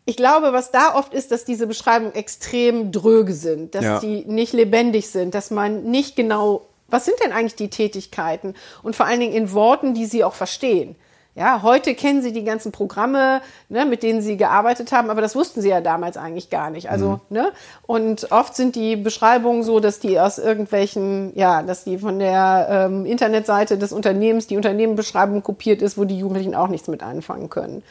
Ich 0.09 0.17
glaube, 0.17 0.55
was 0.55 0.71
da 0.71 0.95
oft 0.95 1.12
ist, 1.12 1.33
dass 1.33 1.45
diese 1.45 1.67
Beschreibungen 1.67 2.15
extrem 2.15 2.93
dröge 2.93 3.35
sind, 3.35 3.75
dass 3.75 3.85
ja. 3.85 3.99
die 3.99 4.25
nicht 4.25 4.55
lebendig 4.55 5.11
sind, 5.11 5.35
dass 5.35 5.50
man 5.50 5.83
nicht 5.83 6.17
genau, 6.17 6.62
was 6.87 7.05
sind 7.05 7.17
denn 7.23 7.31
eigentlich 7.31 7.57
die 7.57 7.69
Tätigkeiten? 7.69 8.55
Und 8.83 8.97
vor 8.97 9.05
allen 9.05 9.21
Dingen 9.21 9.35
in 9.35 9.53
Worten, 9.53 9.93
die 9.93 10.07
Sie 10.07 10.25
auch 10.25 10.33
verstehen. 10.33 10.97
Ja, 11.35 11.61
heute 11.62 11.95
kennen 11.95 12.23
sie 12.23 12.33
die 12.33 12.43
ganzen 12.43 12.73
Programme, 12.73 13.43
ne, 13.69 13.85
mit 13.85 14.03
denen 14.03 14.23
sie 14.23 14.38
gearbeitet 14.38 14.93
haben, 14.93 15.11
aber 15.11 15.21
das 15.21 15.37
wussten 15.37 15.61
sie 15.61 15.69
ja 15.69 15.83
damals 15.83 16.17
eigentlich 16.17 16.49
gar 16.49 16.71
nicht. 16.71 16.91
Also, 16.91 17.21
mhm. 17.29 17.37
ne, 17.37 17.53
und 17.87 18.33
oft 18.33 18.57
sind 18.57 18.77
die 18.77 18.97
Beschreibungen 18.97 19.62
so, 19.62 19.79
dass 19.79 20.00
die 20.00 20.19
aus 20.19 20.38
irgendwelchen, 20.38 21.33
ja, 21.37 21.62
dass 21.62 21.85
die 21.85 21.99
von 21.99 22.19
der 22.19 22.67
ähm, 22.71 23.05
Internetseite 23.05 23.77
des 23.77 23.93
Unternehmens 23.93 24.47
die 24.47 24.57
Unternehmenbeschreibung 24.57 25.43
kopiert 25.43 25.83
ist, 25.83 25.99
wo 25.99 26.05
die 26.05 26.19
Jugendlichen 26.19 26.55
auch 26.55 26.69
nichts 26.69 26.88
mit 26.88 27.03
anfangen 27.03 27.50
können. 27.50 27.85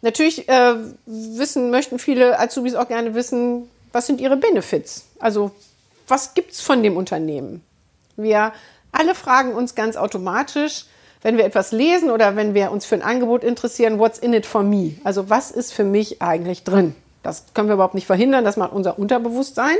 Natürlich 0.00 0.48
äh, 0.48 0.74
wissen, 1.06 1.70
möchten 1.70 1.98
viele 1.98 2.38
Azubis 2.38 2.74
auch 2.74 2.88
gerne 2.88 3.14
wissen, 3.14 3.68
was 3.92 4.06
sind 4.06 4.20
ihre 4.20 4.36
Benefits? 4.36 5.06
Also, 5.18 5.50
was 6.06 6.34
gibt's 6.34 6.60
von 6.60 6.82
dem 6.82 6.96
Unternehmen? 6.96 7.62
Wir 8.16 8.52
alle 8.92 9.14
fragen 9.14 9.54
uns 9.54 9.74
ganz 9.74 9.96
automatisch, 9.96 10.84
wenn 11.22 11.36
wir 11.36 11.44
etwas 11.44 11.72
lesen 11.72 12.10
oder 12.10 12.36
wenn 12.36 12.54
wir 12.54 12.70
uns 12.70 12.86
für 12.86 12.94
ein 12.94 13.02
Angebot 13.02 13.44
interessieren, 13.44 13.98
what's 13.98 14.18
in 14.18 14.32
it 14.32 14.46
for 14.46 14.62
me? 14.62 14.94
Also 15.04 15.28
was 15.28 15.50
ist 15.50 15.72
für 15.72 15.84
mich 15.84 16.22
eigentlich 16.22 16.64
drin? 16.64 16.94
Das 17.22 17.44
können 17.54 17.68
wir 17.68 17.74
überhaupt 17.74 17.94
nicht 17.94 18.06
verhindern, 18.06 18.44
das 18.44 18.56
macht 18.56 18.72
unser 18.72 18.98
Unterbewusstsein. 18.98 19.76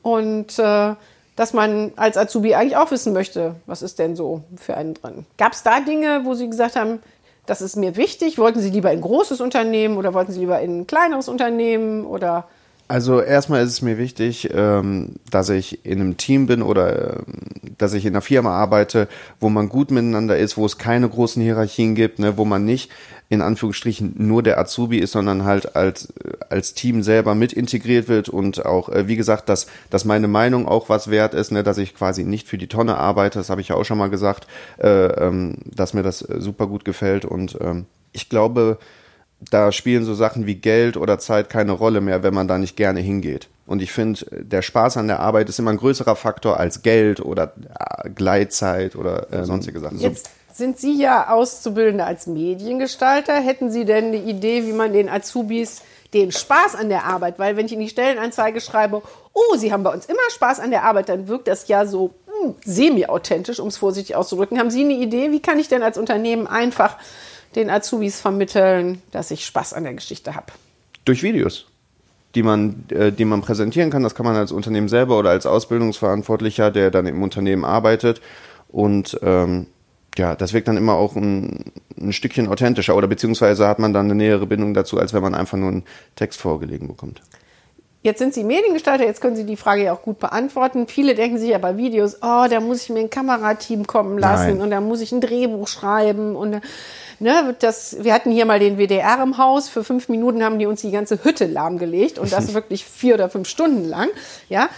Und 0.00 0.58
äh, 0.58 0.94
dass 1.36 1.52
man 1.52 1.92
als 1.96 2.16
Azubi 2.16 2.54
eigentlich 2.54 2.76
auch 2.76 2.90
wissen 2.90 3.12
möchte, 3.12 3.54
was 3.66 3.82
ist 3.82 3.98
denn 3.98 4.16
so 4.16 4.42
für 4.56 4.76
einen 4.76 4.94
drin. 4.94 5.26
Gab 5.38 5.52
es 5.52 5.62
da 5.62 5.80
Dinge, 5.80 6.22
wo 6.24 6.34
Sie 6.34 6.48
gesagt 6.48 6.76
haben, 6.76 7.02
das 7.52 7.60
ist 7.60 7.76
mir 7.76 7.96
wichtig? 7.96 8.38
Wollten 8.38 8.60
Sie 8.60 8.70
lieber 8.70 8.90
in 8.90 8.98
ein 8.98 9.02
großes 9.02 9.42
Unternehmen 9.42 9.98
oder 9.98 10.14
wollten 10.14 10.32
Sie 10.32 10.40
lieber 10.40 10.60
in 10.60 10.80
ein 10.80 10.86
kleineres 10.86 11.28
Unternehmen 11.28 12.06
oder 12.06 12.48
also 12.92 13.22
erstmal 13.22 13.64
ist 13.64 13.70
es 13.70 13.80
mir 13.80 13.96
wichtig, 13.96 14.50
ähm, 14.52 15.14
dass 15.30 15.48
ich 15.48 15.86
in 15.86 15.98
einem 15.98 16.18
Team 16.18 16.46
bin 16.46 16.60
oder 16.60 17.20
ähm, 17.20 17.24
dass 17.78 17.94
ich 17.94 18.04
in 18.04 18.12
einer 18.12 18.20
Firma 18.20 18.50
arbeite, 18.50 19.08
wo 19.40 19.48
man 19.48 19.70
gut 19.70 19.90
miteinander 19.90 20.36
ist, 20.36 20.58
wo 20.58 20.66
es 20.66 20.76
keine 20.76 21.08
großen 21.08 21.42
Hierarchien 21.42 21.94
gibt, 21.94 22.18
ne, 22.18 22.36
wo 22.36 22.44
man 22.44 22.66
nicht 22.66 22.90
in 23.30 23.40
Anführungsstrichen 23.40 24.16
nur 24.18 24.42
der 24.42 24.58
Azubi 24.58 24.98
ist, 24.98 25.12
sondern 25.12 25.44
halt 25.44 25.74
als, 25.74 26.12
als 26.50 26.74
Team 26.74 27.02
selber 27.02 27.34
mit 27.34 27.54
integriert 27.54 28.08
wird 28.08 28.28
und 28.28 28.66
auch, 28.66 28.90
äh, 28.90 29.08
wie 29.08 29.16
gesagt, 29.16 29.48
dass, 29.48 29.68
dass 29.88 30.04
meine 30.04 30.28
Meinung 30.28 30.68
auch 30.68 30.90
was 30.90 31.10
wert 31.10 31.32
ist, 31.32 31.50
ne, 31.50 31.62
dass 31.62 31.78
ich 31.78 31.94
quasi 31.94 32.24
nicht 32.24 32.46
für 32.46 32.58
die 32.58 32.68
Tonne 32.68 32.98
arbeite, 32.98 33.38
das 33.38 33.48
habe 33.48 33.62
ich 33.62 33.68
ja 33.68 33.76
auch 33.76 33.84
schon 33.84 33.96
mal 33.96 34.10
gesagt, 34.10 34.46
äh, 34.76 35.06
ähm, 35.06 35.54
dass 35.64 35.94
mir 35.94 36.02
das 36.02 36.18
super 36.18 36.66
gut 36.66 36.84
gefällt 36.84 37.24
und 37.24 37.58
ich 38.12 38.28
glaube, 38.28 38.76
da 39.50 39.72
spielen 39.72 40.04
so 40.04 40.14
Sachen 40.14 40.46
wie 40.46 40.54
Geld 40.54 40.96
oder 40.96 41.18
Zeit 41.18 41.50
keine 41.50 41.72
Rolle 41.72 42.00
mehr, 42.00 42.22
wenn 42.22 42.34
man 42.34 42.48
da 42.48 42.58
nicht 42.58 42.76
gerne 42.76 43.00
hingeht. 43.00 43.48
Und 43.66 43.82
ich 43.82 43.92
finde, 43.92 44.24
der 44.30 44.62
Spaß 44.62 44.96
an 44.96 45.06
der 45.06 45.20
Arbeit 45.20 45.48
ist 45.48 45.58
immer 45.58 45.70
ein 45.70 45.76
größerer 45.76 46.16
Faktor 46.16 46.58
als 46.58 46.82
Geld 46.82 47.20
oder 47.20 47.52
äh, 47.78 48.10
Gleitzeit 48.10 48.96
oder 48.96 49.32
äh, 49.32 49.44
sonstige 49.44 49.80
Sachen. 49.80 49.98
Jetzt 49.98 50.30
sind 50.52 50.78
Sie 50.78 51.00
ja 51.00 51.30
Auszubildende 51.30 52.04
als 52.04 52.26
Mediengestalter. 52.26 53.34
Hätten 53.34 53.70
Sie 53.70 53.84
denn 53.84 54.06
eine 54.06 54.16
Idee, 54.16 54.66
wie 54.66 54.72
man 54.72 54.92
den 54.92 55.08
Azubis 55.08 55.82
den 56.12 56.30
Spaß 56.30 56.74
an 56.74 56.90
der 56.90 57.04
Arbeit, 57.04 57.38
weil 57.38 57.56
wenn 57.56 57.66
ich 57.66 57.72
in 57.72 57.80
die 57.80 57.88
Stellenanzeige 57.88 58.60
schreibe, 58.60 59.02
oh, 59.32 59.56
Sie 59.56 59.72
haben 59.72 59.82
bei 59.82 59.92
uns 59.92 60.04
immer 60.06 60.18
Spaß 60.30 60.60
an 60.60 60.70
der 60.70 60.84
Arbeit, 60.84 61.08
dann 61.08 61.26
wirkt 61.26 61.48
das 61.48 61.68
ja 61.68 61.86
so 61.86 62.10
hm, 62.26 62.54
semi-authentisch, 62.64 63.60
um 63.60 63.68
es 63.68 63.78
vorsichtig 63.78 64.14
auszudrücken. 64.14 64.58
Haben 64.58 64.70
Sie 64.70 64.84
eine 64.84 64.92
Idee, 64.92 65.32
wie 65.32 65.40
kann 65.40 65.58
ich 65.58 65.68
denn 65.68 65.82
als 65.82 65.96
Unternehmen 65.96 66.46
einfach 66.46 66.98
den 67.54 67.70
Azubis 67.70 68.20
vermitteln, 68.20 69.02
dass 69.10 69.30
ich 69.30 69.44
Spaß 69.46 69.72
an 69.74 69.84
der 69.84 69.94
Geschichte 69.94 70.34
habe? 70.34 70.52
Durch 71.04 71.22
Videos 71.22 71.66
die 72.34 72.42
man, 72.42 72.84
äh, 72.90 73.12
die 73.12 73.24
man 73.24 73.42
präsentieren 73.42 73.90
kann. 73.90 74.02
Das 74.02 74.14
kann 74.14 74.26
man 74.26 74.36
als 74.36 74.52
Unternehmen 74.52 74.88
selber 74.88 75.18
oder 75.18 75.30
als 75.30 75.46
Ausbildungsverantwortlicher, 75.46 76.70
der 76.70 76.90
dann 76.90 77.06
im 77.06 77.22
Unternehmen 77.22 77.64
arbeitet. 77.64 78.20
Und 78.68 79.18
ähm, 79.22 79.66
ja, 80.16 80.34
das 80.34 80.52
wirkt 80.52 80.68
dann 80.68 80.76
immer 80.76 80.94
auch 80.94 81.16
ein, 81.16 81.72
ein 81.98 82.12
Stückchen 82.12 82.48
authentischer 82.48 82.96
oder 82.96 83.06
beziehungsweise 83.06 83.66
hat 83.66 83.78
man 83.78 83.92
dann 83.92 84.06
eine 84.06 84.14
nähere 84.14 84.46
Bindung 84.46 84.74
dazu, 84.74 84.98
als 84.98 85.12
wenn 85.12 85.22
man 85.22 85.34
einfach 85.34 85.58
nur 85.58 85.70
einen 85.70 85.84
Text 86.16 86.40
vorgelegen 86.40 86.88
bekommt. 86.88 87.22
Jetzt 88.04 88.18
sind 88.18 88.34
Sie 88.34 88.42
Mediengestalter, 88.42 89.04
jetzt 89.04 89.20
können 89.20 89.36
Sie 89.36 89.44
die 89.44 89.56
Frage 89.56 89.84
ja 89.84 89.92
auch 89.92 90.02
gut 90.02 90.18
beantworten. 90.18 90.88
Viele 90.88 91.14
denken 91.14 91.38
sich 91.38 91.50
ja 91.50 91.58
bei 91.58 91.76
Videos, 91.76 92.16
oh, 92.16 92.46
da 92.50 92.58
muss 92.58 92.82
ich 92.82 92.90
mir 92.90 92.98
ein 92.98 93.10
Kamerateam 93.10 93.86
kommen 93.86 94.18
lassen 94.18 94.58
Nein. 94.58 94.60
und 94.60 94.70
da 94.70 94.80
muss 94.80 95.00
ich 95.00 95.12
ein 95.12 95.20
Drehbuch 95.20 95.68
schreiben 95.68 96.34
und 96.34 96.60
ne, 97.20 97.54
das, 97.60 98.02
wir 98.02 98.12
hatten 98.12 98.32
hier 98.32 98.44
mal 98.44 98.58
den 98.58 98.76
WDR 98.76 99.22
im 99.22 99.38
Haus. 99.38 99.68
Für 99.68 99.84
fünf 99.84 100.08
Minuten 100.08 100.42
haben 100.42 100.58
die 100.58 100.66
uns 100.66 100.80
die 100.80 100.90
ganze 100.90 101.22
Hütte 101.22 101.46
lahmgelegt 101.46 102.18
und 102.18 102.32
das 102.32 102.54
wirklich 102.54 102.84
vier 102.84 103.14
oder 103.14 103.30
fünf 103.30 103.48
Stunden 103.48 103.88
lang. 103.88 104.08
Ja, 104.48 104.68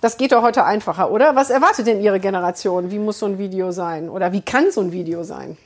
das 0.00 0.16
geht 0.16 0.32
doch 0.32 0.42
heute 0.42 0.64
einfacher, 0.64 1.12
oder? 1.12 1.36
Was 1.36 1.50
erwartet 1.50 1.86
denn 1.86 2.00
Ihre 2.00 2.18
Generation? 2.18 2.90
Wie 2.90 2.98
muss 2.98 3.20
so 3.20 3.26
ein 3.26 3.38
Video 3.38 3.70
sein? 3.70 4.08
Oder 4.08 4.32
wie 4.32 4.40
kann 4.40 4.72
so 4.72 4.80
ein 4.80 4.90
Video 4.90 5.22
sein? 5.22 5.56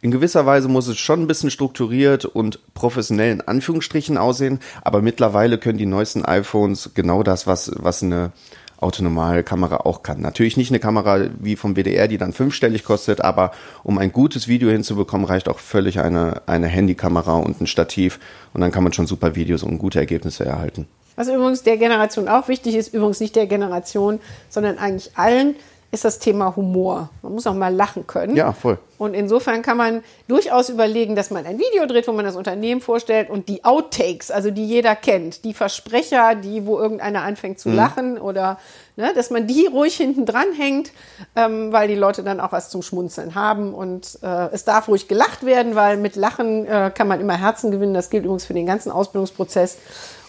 In 0.00 0.10
gewisser 0.10 0.46
Weise 0.46 0.68
muss 0.68 0.88
es 0.88 0.98
schon 0.98 1.22
ein 1.22 1.26
bisschen 1.26 1.50
strukturiert 1.50 2.24
und 2.24 2.60
professionell 2.74 3.32
in 3.32 3.40
Anführungsstrichen 3.40 4.18
aussehen, 4.18 4.60
aber 4.82 5.02
mittlerweile 5.02 5.58
können 5.58 5.78
die 5.78 5.86
neuesten 5.86 6.24
iPhones 6.24 6.90
genau 6.94 7.22
das, 7.22 7.46
was, 7.46 7.72
was 7.76 8.02
eine 8.02 8.32
autonomale 8.78 9.42
Kamera 9.42 9.78
auch 9.78 10.02
kann. 10.02 10.20
Natürlich 10.20 10.56
nicht 10.56 10.70
eine 10.70 10.80
Kamera 10.80 11.28
wie 11.38 11.56
vom 11.56 11.76
WDR, 11.76 12.08
die 12.08 12.18
dann 12.18 12.32
fünfstellig 12.32 12.84
kostet, 12.84 13.20
aber 13.20 13.52
um 13.82 13.98
ein 13.98 14.12
gutes 14.12 14.48
Video 14.48 14.70
hinzubekommen, 14.70 15.26
reicht 15.26 15.48
auch 15.48 15.58
völlig 15.58 16.00
eine, 16.00 16.42
eine 16.46 16.66
Handykamera 16.66 17.36
und 17.36 17.60
ein 17.60 17.66
Stativ 17.66 18.18
und 18.52 18.60
dann 18.60 18.72
kann 18.72 18.84
man 18.84 18.92
schon 18.92 19.06
super 19.06 19.34
Videos 19.34 19.62
und 19.62 19.78
gute 19.78 19.98
Ergebnisse 19.98 20.44
erhalten. 20.44 20.86
Was 21.16 21.28
übrigens 21.28 21.62
der 21.62 21.78
Generation 21.78 22.28
auch 22.28 22.48
wichtig 22.48 22.74
ist, 22.74 22.92
übrigens 22.92 23.20
nicht 23.20 23.34
der 23.36 23.46
Generation, 23.46 24.20
sondern 24.50 24.76
eigentlich 24.78 25.12
allen, 25.16 25.56
ist 25.92 26.04
das 26.04 26.18
Thema 26.18 26.54
Humor. 26.56 27.10
Man 27.22 27.32
muss 27.32 27.46
auch 27.46 27.54
mal 27.54 27.74
lachen 27.74 28.06
können. 28.06 28.36
Ja, 28.36 28.52
voll. 28.52 28.78
Und 28.98 29.14
insofern 29.14 29.62
kann 29.62 29.76
man 29.76 30.02
durchaus 30.26 30.68
überlegen, 30.68 31.16
dass 31.16 31.30
man 31.30 31.46
ein 31.46 31.58
Video 31.58 31.86
dreht, 31.86 32.08
wo 32.08 32.12
man 32.12 32.24
das 32.24 32.34
Unternehmen 32.34 32.80
vorstellt 32.80 33.30
und 33.30 33.48
die 33.48 33.64
Outtakes, 33.64 34.30
also 34.30 34.50
die 34.50 34.66
jeder 34.66 34.96
kennt, 34.96 35.44
die 35.44 35.54
Versprecher, 35.54 36.34
die, 36.34 36.66
wo 36.66 36.78
irgendeiner 36.78 37.22
anfängt 37.22 37.58
zu 37.58 37.68
mhm. 37.68 37.76
lachen 37.76 38.18
oder, 38.18 38.58
ne, 38.96 39.12
dass 39.14 39.30
man 39.30 39.46
die 39.46 39.66
ruhig 39.66 39.96
hinten 39.96 40.26
dran 40.26 40.52
hängt, 40.56 40.92
ähm, 41.36 41.72
weil 41.72 41.88
die 41.88 41.94
Leute 41.94 42.22
dann 42.22 42.40
auch 42.40 42.52
was 42.52 42.68
zum 42.70 42.82
Schmunzeln 42.82 43.34
haben 43.34 43.74
und 43.74 44.18
äh, 44.22 44.48
es 44.52 44.64
darf 44.64 44.88
ruhig 44.88 45.08
gelacht 45.08 45.44
werden, 45.44 45.74
weil 45.74 45.98
mit 45.98 46.16
Lachen 46.16 46.66
äh, 46.66 46.90
kann 46.94 47.06
man 47.06 47.20
immer 47.20 47.38
Herzen 47.38 47.70
gewinnen. 47.70 47.94
Das 47.94 48.10
gilt 48.10 48.24
übrigens 48.24 48.46
für 48.46 48.54
den 48.54 48.66
ganzen 48.66 48.90
Ausbildungsprozess 48.90 49.78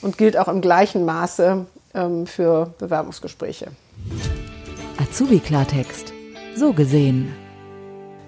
und 0.02 0.18
gilt 0.18 0.38
auch 0.38 0.50
im 0.50 0.62
gleichen 0.62 1.06
Maße 1.06 1.66
ähm, 1.94 2.28
für 2.28 2.74
Bewerbungsgespräche. 2.78 3.68
Azubi-Klartext. 5.10 6.12
So 6.56 6.74
gesehen. 6.74 7.34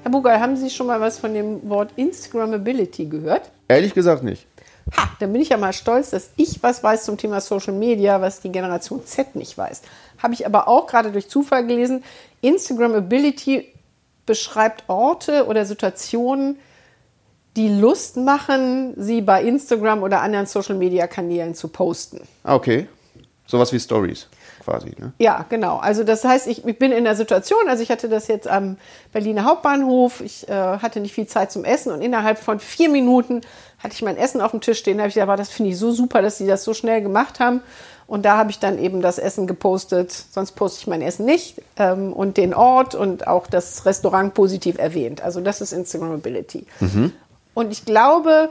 Herr 0.03 0.11
Bugal, 0.11 0.39
haben 0.39 0.55
Sie 0.55 0.69
schon 0.69 0.87
mal 0.87 1.01
was 1.01 1.19
von 1.19 1.33
dem 1.33 1.69
Wort 1.69 1.91
Instagrammability 1.97 3.05
gehört? 3.05 3.51
Ehrlich 3.67 3.93
gesagt 3.93 4.23
nicht. 4.23 4.47
Ha, 4.95 5.09
dann 5.19 5.33
bin 5.33 5.41
ich 5.41 5.49
ja 5.49 5.57
mal 5.57 5.73
stolz, 5.73 6.11
dass 6.11 6.29
ich 6.37 6.63
was 6.63 6.81
weiß 6.81 7.03
zum 7.03 7.17
Thema 7.17 7.41
Social 7.41 7.73
Media, 7.73 8.21
was 8.21 8.39
die 8.39 8.51
Generation 8.51 9.05
Z 9.05 9.35
nicht 9.35 9.57
weiß. 9.57 9.81
Habe 10.19 10.33
ich 10.33 10.45
aber 10.45 10.69
auch 10.69 10.87
gerade 10.87 11.11
durch 11.11 11.27
Zufall 11.29 11.67
gelesen. 11.67 12.01
Instagrammability 12.39 13.67
beschreibt 14.25 14.85
Orte 14.87 15.47
oder 15.47 15.65
Situationen, 15.65 16.57
die 17.57 17.67
Lust 17.67 18.15
machen, 18.15 18.93
sie 18.95 19.19
bei 19.21 19.43
Instagram 19.43 20.01
oder 20.01 20.21
anderen 20.21 20.45
Social 20.45 20.75
Media 20.75 21.07
Kanälen 21.07 21.55
zu 21.55 21.67
posten. 21.67 22.21
Ah, 22.43 22.55
okay. 22.55 22.87
Sowas 23.47 23.73
wie 23.73 23.79
Stories 23.79 24.27
quasi. 24.59 24.93
Ne? 24.97 25.13
Ja, 25.19 25.45
genau. 25.49 25.77
Also 25.77 26.03
das 26.03 26.23
heißt, 26.23 26.47
ich, 26.47 26.65
ich, 26.65 26.77
bin 26.77 26.91
in 26.91 27.03
der 27.03 27.15
Situation, 27.15 27.59
also 27.67 27.83
ich 27.83 27.89
hatte 27.89 28.09
das 28.09 28.27
jetzt 28.27 28.47
am 28.47 28.77
Berliner 29.11 29.45
Hauptbahnhof, 29.45 30.21
ich 30.21 30.47
äh, 30.47 30.53
hatte 30.53 30.99
nicht 30.99 31.13
viel 31.13 31.27
Zeit 31.27 31.51
zum 31.51 31.65
Essen 31.65 31.91
und 31.91 32.01
innerhalb 32.01 32.37
von 32.37 32.59
vier 32.59 32.89
Minuten 32.89 33.41
hatte 33.79 33.93
ich 33.93 34.01
mein 34.01 34.17
Essen 34.17 34.41
auf 34.41 34.51
dem 34.51 34.61
Tisch 34.61 34.79
stehen. 34.79 34.97
Da 34.97 35.03
habe 35.03 35.09
ich 35.09 35.15
gesagt, 35.15 35.39
das 35.39 35.49
finde 35.49 35.71
ich 35.71 35.77
so 35.77 35.91
super, 35.91 36.21
dass 36.21 36.37
sie 36.37 36.47
das 36.47 36.63
so 36.63 36.73
schnell 36.73 37.01
gemacht 37.01 37.39
haben. 37.39 37.61
Und 38.07 38.25
da 38.25 38.37
habe 38.37 38.49
ich 38.49 38.57
dann 38.57 38.79
eben 38.79 39.01
das 39.01 39.19
Essen 39.19 39.45
gepostet, 39.45 40.11
sonst 40.11 40.53
poste 40.53 40.79
ich 40.81 40.87
mein 40.87 41.03
Essen 41.03 41.25
nicht 41.25 41.61
ähm, 41.77 42.11
und 42.11 42.37
den 42.37 42.55
Ort 42.55 42.95
und 42.95 43.27
auch 43.27 43.45
das 43.45 43.85
Restaurant 43.85 44.33
positiv 44.33 44.79
erwähnt. 44.79 45.21
Also 45.21 45.41
das 45.41 45.61
ist 45.61 45.73
Instagrammability. 45.73 46.65
Mhm. 46.79 47.13
Und 47.53 47.71
ich 47.71 47.85
glaube, 47.85 48.49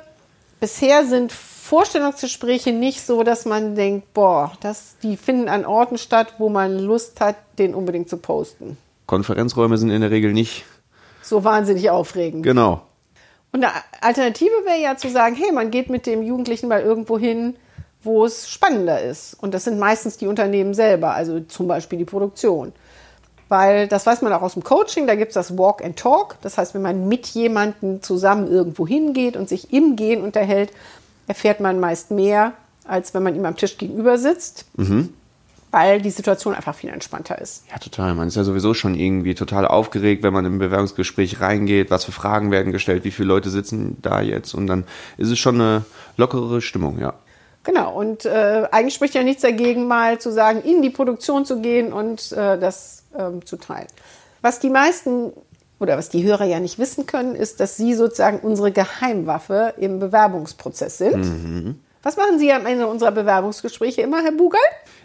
bisher 0.61 1.05
sind 1.05 1.33
Vorstellungsgespräche 1.69 2.73
nicht 2.73 3.03
so, 3.03 3.23
dass 3.23 3.45
man 3.45 3.75
denkt, 3.75 4.15
boah, 4.15 4.53
das, 4.61 4.97
die 5.03 5.19
finden 5.19 5.51
an 5.51 5.67
Orten 5.67 5.99
statt, 5.99 6.37
wo 6.39 6.49
man 6.49 6.79
Lust 6.79 7.21
hat, 7.21 7.37
den 7.59 7.75
unbedingt 7.75 8.09
zu 8.09 8.17
posten. 8.17 8.79
Konferenzräume 9.05 9.77
sind 9.77 9.91
in 9.91 10.01
der 10.01 10.11
Regel 10.11 10.33
nicht 10.33 10.65
so 11.21 11.45
wahnsinnig 11.45 11.91
aufregend. 11.91 12.43
Genau. 12.43 12.81
Und 13.53 13.63
eine 13.63 13.75
Alternative 14.01 14.65
wäre 14.65 14.81
ja 14.81 14.97
zu 14.97 15.11
sagen, 15.11 15.37
hey, 15.37 15.53
man 15.53 15.71
geht 15.71 15.91
mit 15.91 16.07
dem 16.07 16.23
Jugendlichen 16.23 16.69
mal 16.69 16.81
irgendwo 16.81 17.19
hin, 17.19 17.57
wo 18.03 18.25
es 18.25 18.49
spannender 18.49 19.03
ist. 19.03 19.35
Und 19.35 19.53
das 19.53 19.65
sind 19.65 19.79
meistens 19.79 20.17
die 20.17 20.27
Unternehmen 20.27 20.73
selber, 20.73 21.13
also 21.13 21.41
zum 21.41 21.69
Beispiel 21.69 21.99
die 21.99 22.07
Produktion. 22.07 22.73
Weil 23.51 23.89
das 23.89 24.07
weiß 24.07 24.23
man 24.23 24.33
auch 24.33 24.43
aus 24.43 24.55
dem 24.55 24.65
Coaching, 24.65 25.07
da 25.07 25.17
gibt 25.17 25.33
es 25.33 25.35
das 25.35 25.59
Walk 25.59 25.85
and 25.85 25.99
Talk. 25.99 26.37
Das 26.41 26.57
heißt, 26.57 26.73
wenn 26.73 26.83
man 26.83 27.09
mit 27.09 27.27
jemandem 27.27 28.03
zusammen 28.03 28.51
irgendwo 28.51 28.87
hingeht 28.87 29.37
und 29.37 29.51
sich 29.51 29.71
im 29.71 29.97
Gehen 29.97 30.23
unterhält, 30.23 30.73
erfährt 31.29 31.61
man 31.61 31.79
meist 31.79 32.11
mehr, 32.11 32.55
als 32.85 33.15
wenn 33.15 33.23
man 33.23 33.37
ihm 33.37 33.45
am 33.45 33.57
Tisch 33.57 33.79
gegenüber 33.79 34.19
sitzt. 34.19 34.65
Mhm. 34.77 35.11
Weil 35.71 36.01
die 36.01 36.11
Situation 36.11 36.55
einfach 36.55 36.75
viel 36.75 36.89
entspannter 36.89 37.39
ist. 37.39 37.65
Ja, 37.71 37.77
total. 37.77 38.15
Man 38.15 38.29
ist 38.29 38.37
ja 38.37 38.43
sowieso 38.43 38.73
schon 38.73 38.95
irgendwie 38.95 39.35
total 39.35 39.69
aufgeregt, 39.69 40.23
wenn 40.23 40.33
man 40.33 40.47
im 40.47 40.59
Bewerbungsgespräch 40.59 41.43
reingeht. 41.43 41.91
Was 41.91 42.07
für 42.07 42.13
Fragen 42.13 42.51
werden 42.51 42.73
gestellt? 42.73 43.05
Wie 43.05 43.11
viele 43.11 43.29
Leute 43.29 43.51
sitzen 43.51 43.99
da 44.01 44.23
jetzt? 44.23 44.55
Und 44.55 44.67
dann 44.67 44.85
ist 45.19 45.31
es 45.31 45.39
schon 45.39 45.57
eine 45.57 45.85
lockere 46.17 46.63
Stimmung, 46.63 46.99
ja. 46.99 47.13
Genau, 47.65 47.93
und 48.01 48.25
äh, 48.25 48.67
eigentlich 48.71 48.95
spricht 48.95 49.15
ja 49.15 49.23
nichts 49.23 49.43
dagegen, 49.43 49.87
mal 49.87 50.19
zu 50.19 50.33
sagen, 50.33 50.63
in 50.63 50.81
die 50.81 50.89
Produktion 50.89 51.45
zu 51.45 51.61
gehen 51.61 51.93
und 51.93 52.33
äh, 52.33 52.59
das 52.59 53.03
ähm, 53.19 53.45
zu 53.45 53.59
teilen. 53.59 53.89
Was 54.41 54.61
die 54.61 54.71
meisten 54.71 55.33
oder 55.81 55.97
was 55.97 56.09
die 56.09 56.25
Hörer 56.25 56.45
ja 56.45 56.61
nicht 56.61 56.79
wissen 56.79 57.07
können, 57.07 57.35
ist, 57.35 57.61
dass 57.61 57.77
Sie 57.77 57.95
sozusagen 57.95 58.41
unsere 58.41 58.73
Geheimwaffe 58.73 59.75
im 59.79 59.99
Bewerbungsprozess 59.99 60.99
sind. 60.99 61.25
Mhm. 61.25 61.81
Was 62.03 62.17
machen 62.17 62.39
Sie 62.39 62.53
am 62.53 62.67
Ende 62.67 62.87
unserer 62.87 63.13
Bewerbungsgespräche 63.13 64.03
immer, 64.03 64.23
Herr 64.23 64.33
Bugel? 64.33 64.61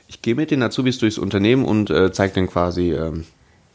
Ich 0.07 0.21
gehe 0.21 0.35
mit 0.35 0.51
den 0.51 0.61
Azubis 0.61 0.99
durchs 0.99 1.17
Unternehmen 1.17 1.65
und 1.65 1.89
äh, 1.89 2.11
zeige 2.11 2.33
dann 2.33 2.47
quasi, 2.47 2.93
ähm, 2.93 3.25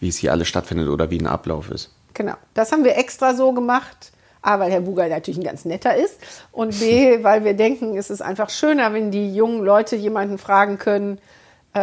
wie 0.00 0.08
es 0.08 0.16
hier 0.16 0.32
alles 0.32 0.48
stattfindet 0.48 0.88
oder 0.88 1.10
wie 1.10 1.18
ein 1.18 1.26
Ablauf 1.26 1.70
ist. 1.70 1.90
Genau, 2.14 2.34
das 2.54 2.72
haben 2.72 2.84
wir 2.84 2.96
extra 2.96 3.34
so 3.34 3.52
gemacht. 3.52 4.12
A, 4.40 4.60
weil 4.60 4.70
Herr 4.70 4.80
Bugel 4.80 5.08
natürlich 5.08 5.38
ein 5.38 5.44
ganz 5.44 5.64
netter 5.64 5.96
ist 5.96 6.18
und 6.52 6.78
B, 6.78 7.18
weil 7.22 7.44
wir 7.44 7.54
denken, 7.54 7.96
es 7.96 8.08
ist 8.08 8.22
einfach 8.22 8.50
schöner, 8.50 8.92
wenn 8.94 9.10
die 9.10 9.34
jungen 9.34 9.64
Leute 9.64 9.96
jemanden 9.96 10.38
fragen 10.38 10.78
können, 10.78 11.18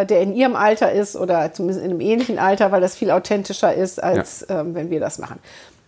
der 0.03 0.21
in 0.21 0.35
ihrem 0.35 0.55
Alter 0.55 0.91
ist 0.91 1.15
oder 1.15 1.53
zumindest 1.53 1.85
in 1.85 1.91
einem 1.91 2.01
ähnlichen 2.01 2.39
Alter, 2.39 2.71
weil 2.71 2.81
das 2.81 2.95
viel 2.95 3.11
authentischer 3.11 3.73
ist, 3.73 4.03
als 4.03 4.45
ja. 4.49 4.61
ähm, 4.61 4.75
wenn 4.75 4.89
wir 4.89 4.99
das 4.99 5.19
machen. 5.19 5.39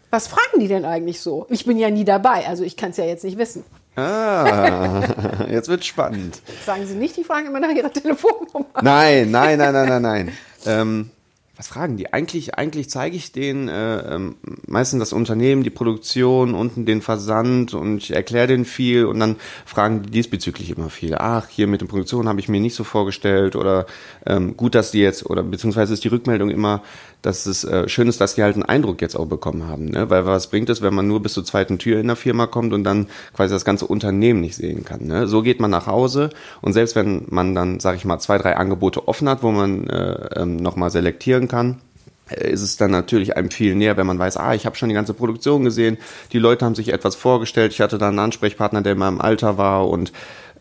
Was 0.10 0.28
fragen 0.28 0.60
die 0.60 0.70
denn 0.70 0.86
eigentlich 0.86 1.20
so? 1.20 1.46
Ich 1.50 1.66
bin 1.66 1.78
ja 1.78 1.90
nie 1.90 2.06
dabei, 2.06 2.48
also 2.48 2.64
ich 2.64 2.78
kann 2.78 2.92
es 2.92 2.98
ja 2.98 3.04
jetzt 3.04 3.26
nicht 3.26 3.38
wissen. 3.38 3.64
Ah, 3.98 5.02
jetzt 5.50 5.68
wird 5.68 5.84
spannend. 5.84 6.42
Sagen 6.66 6.86
Sie 6.86 6.94
nicht, 6.94 7.18
die 7.18 7.24
fragen 7.24 7.48
immer 7.48 7.60
nach 7.60 7.72
Ihrer 7.72 7.92
Telefonnummer. 7.92 8.68
Nein, 8.82 9.32
nein, 9.32 9.58
nein, 9.58 9.74
nein, 9.74 9.90
nein, 9.90 10.02
nein. 10.02 10.38
Ähm, 10.66 11.10
was 11.58 11.68
fragen 11.68 11.98
die? 11.98 12.14
Eigentlich, 12.14 12.54
eigentlich 12.56 12.88
zeige 12.88 13.16
ich 13.16 13.32
denen 13.32 13.68
äh, 13.68 14.16
ähm, 14.16 14.36
meistens 14.68 15.00
das 15.00 15.12
Unternehmen, 15.12 15.64
die 15.64 15.72
Produktion, 15.72 16.54
unten 16.54 16.86
den 16.86 17.02
Versand 17.02 17.74
und 17.74 17.98
ich 17.98 18.12
erkläre 18.12 18.46
denen 18.46 18.66
viel 18.66 19.06
und 19.06 19.20
dann 19.20 19.38
fragen 19.66 20.04
die 20.04 20.12
diesbezüglich 20.12 20.70
immer 20.70 20.92
viel. 20.92 21.16
Ach, 21.16 21.48
hier 21.48 21.66
mit 21.66 21.82
der 21.82 21.88
Produktion 21.88 22.28
habe 22.28 22.40
ich 22.40 22.48
mir 22.48 22.62
nicht 22.62 22.76
so 22.76 22.84
vorgestellt 22.84 23.56
oder 23.56 23.88
ähm, 24.28 24.56
gut, 24.56 24.76
dass 24.76 24.92
die 24.92 25.00
jetzt, 25.00 25.26
oder 25.26 25.42
beziehungsweise 25.42 25.94
ist 25.94 26.04
die 26.04 26.10
Rückmeldung 26.10 26.52
immer, 26.52 26.84
dass 27.22 27.46
es 27.46 27.64
äh, 27.64 27.88
schön 27.90 28.08
ist, 28.08 28.22
dass 28.22 28.36
die 28.36 28.44
halt 28.44 28.56
einen 28.56 28.64
Eindruck 28.64 29.02
jetzt 29.02 29.16
auch 29.16 29.26
bekommen 29.26 29.68
haben. 29.68 29.86
Ne? 29.86 30.10
Weil 30.10 30.26
was 30.26 30.48
bringt 30.48 30.70
es, 30.70 30.82
wenn 30.82 30.94
man 30.94 31.08
nur 31.08 31.22
bis 31.22 31.34
zur 31.34 31.46
zweiten 31.46 31.78
Tür 31.78 32.00
in 32.00 32.08
der 32.08 32.16
Firma 32.16 32.48
kommt 32.48 32.74
und 32.74 32.84
dann 32.84 33.08
quasi 33.34 33.54
das 33.54 33.66
ganze 33.66 33.86
Unternehmen 33.88 34.42
nicht 34.42 34.56
sehen 34.56 34.86
kann. 34.86 35.06
Ne? 35.06 35.28
So 35.28 35.42
geht 35.42 35.60
man 35.60 35.72
nach 35.72 35.88
Hause 35.88 36.30
und 36.62 36.74
selbst 36.74 36.96
wenn 36.96 37.26
man 37.30 37.56
dann, 37.56 37.80
sage 37.80 37.98
ich 37.98 38.06
mal, 38.06 38.20
zwei, 38.20 38.38
drei 38.38 38.56
Angebote 38.56 39.08
offen 39.08 39.28
hat, 39.30 39.44
wo 39.44 39.52
man 39.52 39.88
äh, 39.88 40.42
ähm, 40.42 40.58
nochmal 40.58 40.90
selektieren 40.90 41.48
kann, 41.48 41.82
ist 42.29 42.62
es 42.62 42.77
dann 42.77 42.91
natürlich 42.91 43.38
einem 43.38 43.51
viel 43.51 43.75
näher, 43.75 43.98
wenn 43.98 44.07
man 44.07 44.19
weiß, 44.19 44.38
ah, 44.38 44.53
ich 44.53 44.65
habe 44.65 44.75
schon 44.75 44.89
die 44.89 44.96
ganze 44.96 45.13
Produktion 45.13 45.63
gesehen, 45.63 45.98
die 46.31 46.39
Leute 46.39 46.65
haben 46.65 46.75
sich 46.75 46.91
etwas 46.93 47.15
vorgestellt, 47.15 47.74
ich 47.74 47.81
hatte 47.81 47.98
da 47.98 48.10
einen 48.10 48.19
Ansprechpartner, 48.19 48.81
der 48.81 48.93
in 48.93 49.00
meinem 49.00 49.22
Alter 49.22 49.57
war 49.57 49.88
und 49.88 50.12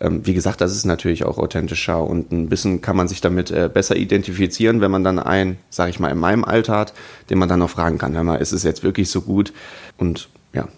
ähm, 0.00 0.26
wie 0.26 0.34
gesagt, 0.34 0.60
das 0.60 0.72
ist 0.72 0.84
natürlich 0.84 1.24
auch 1.24 1.38
authentischer 1.38 2.02
und 2.02 2.30
ein 2.32 2.48
bisschen 2.48 2.82
kann 2.82 2.96
man 2.96 3.08
sich 3.08 3.20
damit 3.20 3.50
äh, 3.50 3.70
besser 3.72 3.96
identifizieren, 3.96 4.80
wenn 4.80 4.90
man 4.90 5.04
dann 5.04 5.18
einen, 5.18 5.58
sage 5.70 5.90
ich 5.90 6.00
mal, 6.00 6.10
in 6.10 6.18
meinem 6.18 6.44
Alter 6.44 6.76
hat, 6.76 6.92
den 7.30 7.38
man 7.38 7.48
dann 7.48 7.60
noch 7.60 7.70
fragen 7.70 7.98
kann, 7.98 8.14
hör 8.14 8.24
mal, 8.24 8.36
ist 8.36 8.52
es 8.52 8.62
jetzt 8.62 8.82
wirklich 8.82 9.10
so 9.10 9.22
gut? 9.22 9.52
Und 9.96 10.28
ja. 10.52 10.68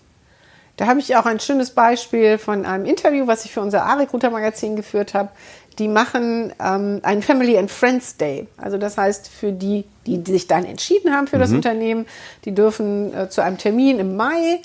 Da 0.76 0.86
habe 0.86 1.00
ich 1.00 1.16
auch 1.16 1.26
ein 1.26 1.40
schönes 1.40 1.70
Beispiel 1.70 2.38
von 2.38 2.64
einem 2.64 2.84
Interview, 2.84 3.26
was 3.26 3.44
ich 3.44 3.52
für 3.52 3.60
unser 3.60 3.84
A-Recruiter 3.84 4.30
Magazin 4.30 4.76
geführt 4.76 5.12
habe 5.12 5.30
die 5.78 5.88
machen 5.88 6.52
ähm, 6.60 7.00
einen 7.02 7.22
Family 7.22 7.56
and 7.56 7.70
Friends 7.70 8.16
Day. 8.16 8.48
Also 8.56 8.78
das 8.78 8.98
heißt, 8.98 9.28
für 9.28 9.52
die, 9.52 9.84
die, 10.06 10.18
die 10.18 10.32
sich 10.32 10.46
dann 10.46 10.64
entschieden 10.64 11.14
haben 11.14 11.26
für 11.26 11.36
mhm. 11.36 11.40
das 11.40 11.52
Unternehmen, 11.52 12.06
die 12.44 12.54
dürfen 12.54 13.14
äh, 13.14 13.28
zu 13.28 13.42
einem 13.42 13.58
Termin 13.58 13.98
im 13.98 14.16
Mai 14.16 14.60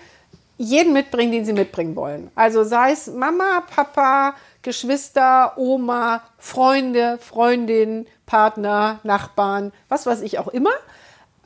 jeden 0.58 0.94
mitbringen, 0.94 1.32
den 1.32 1.46
sie 1.46 1.54
mitbringen 1.54 1.96
wollen. 1.96 2.32
Also 2.36 2.64
sei 2.64 2.92
es 2.92 3.08
Mama, 3.08 3.64
Papa, 3.76 4.36
Geschwister, 4.62 5.54
Oma, 5.58 6.24
Freunde, 6.38 7.18
Freundin, 7.20 8.08
Partner, 8.26 9.00
Nachbarn, 9.04 9.72
was 9.90 10.06
weiß 10.06 10.22
ich 10.22 10.40
auch 10.40 10.48
immer, 10.48 10.72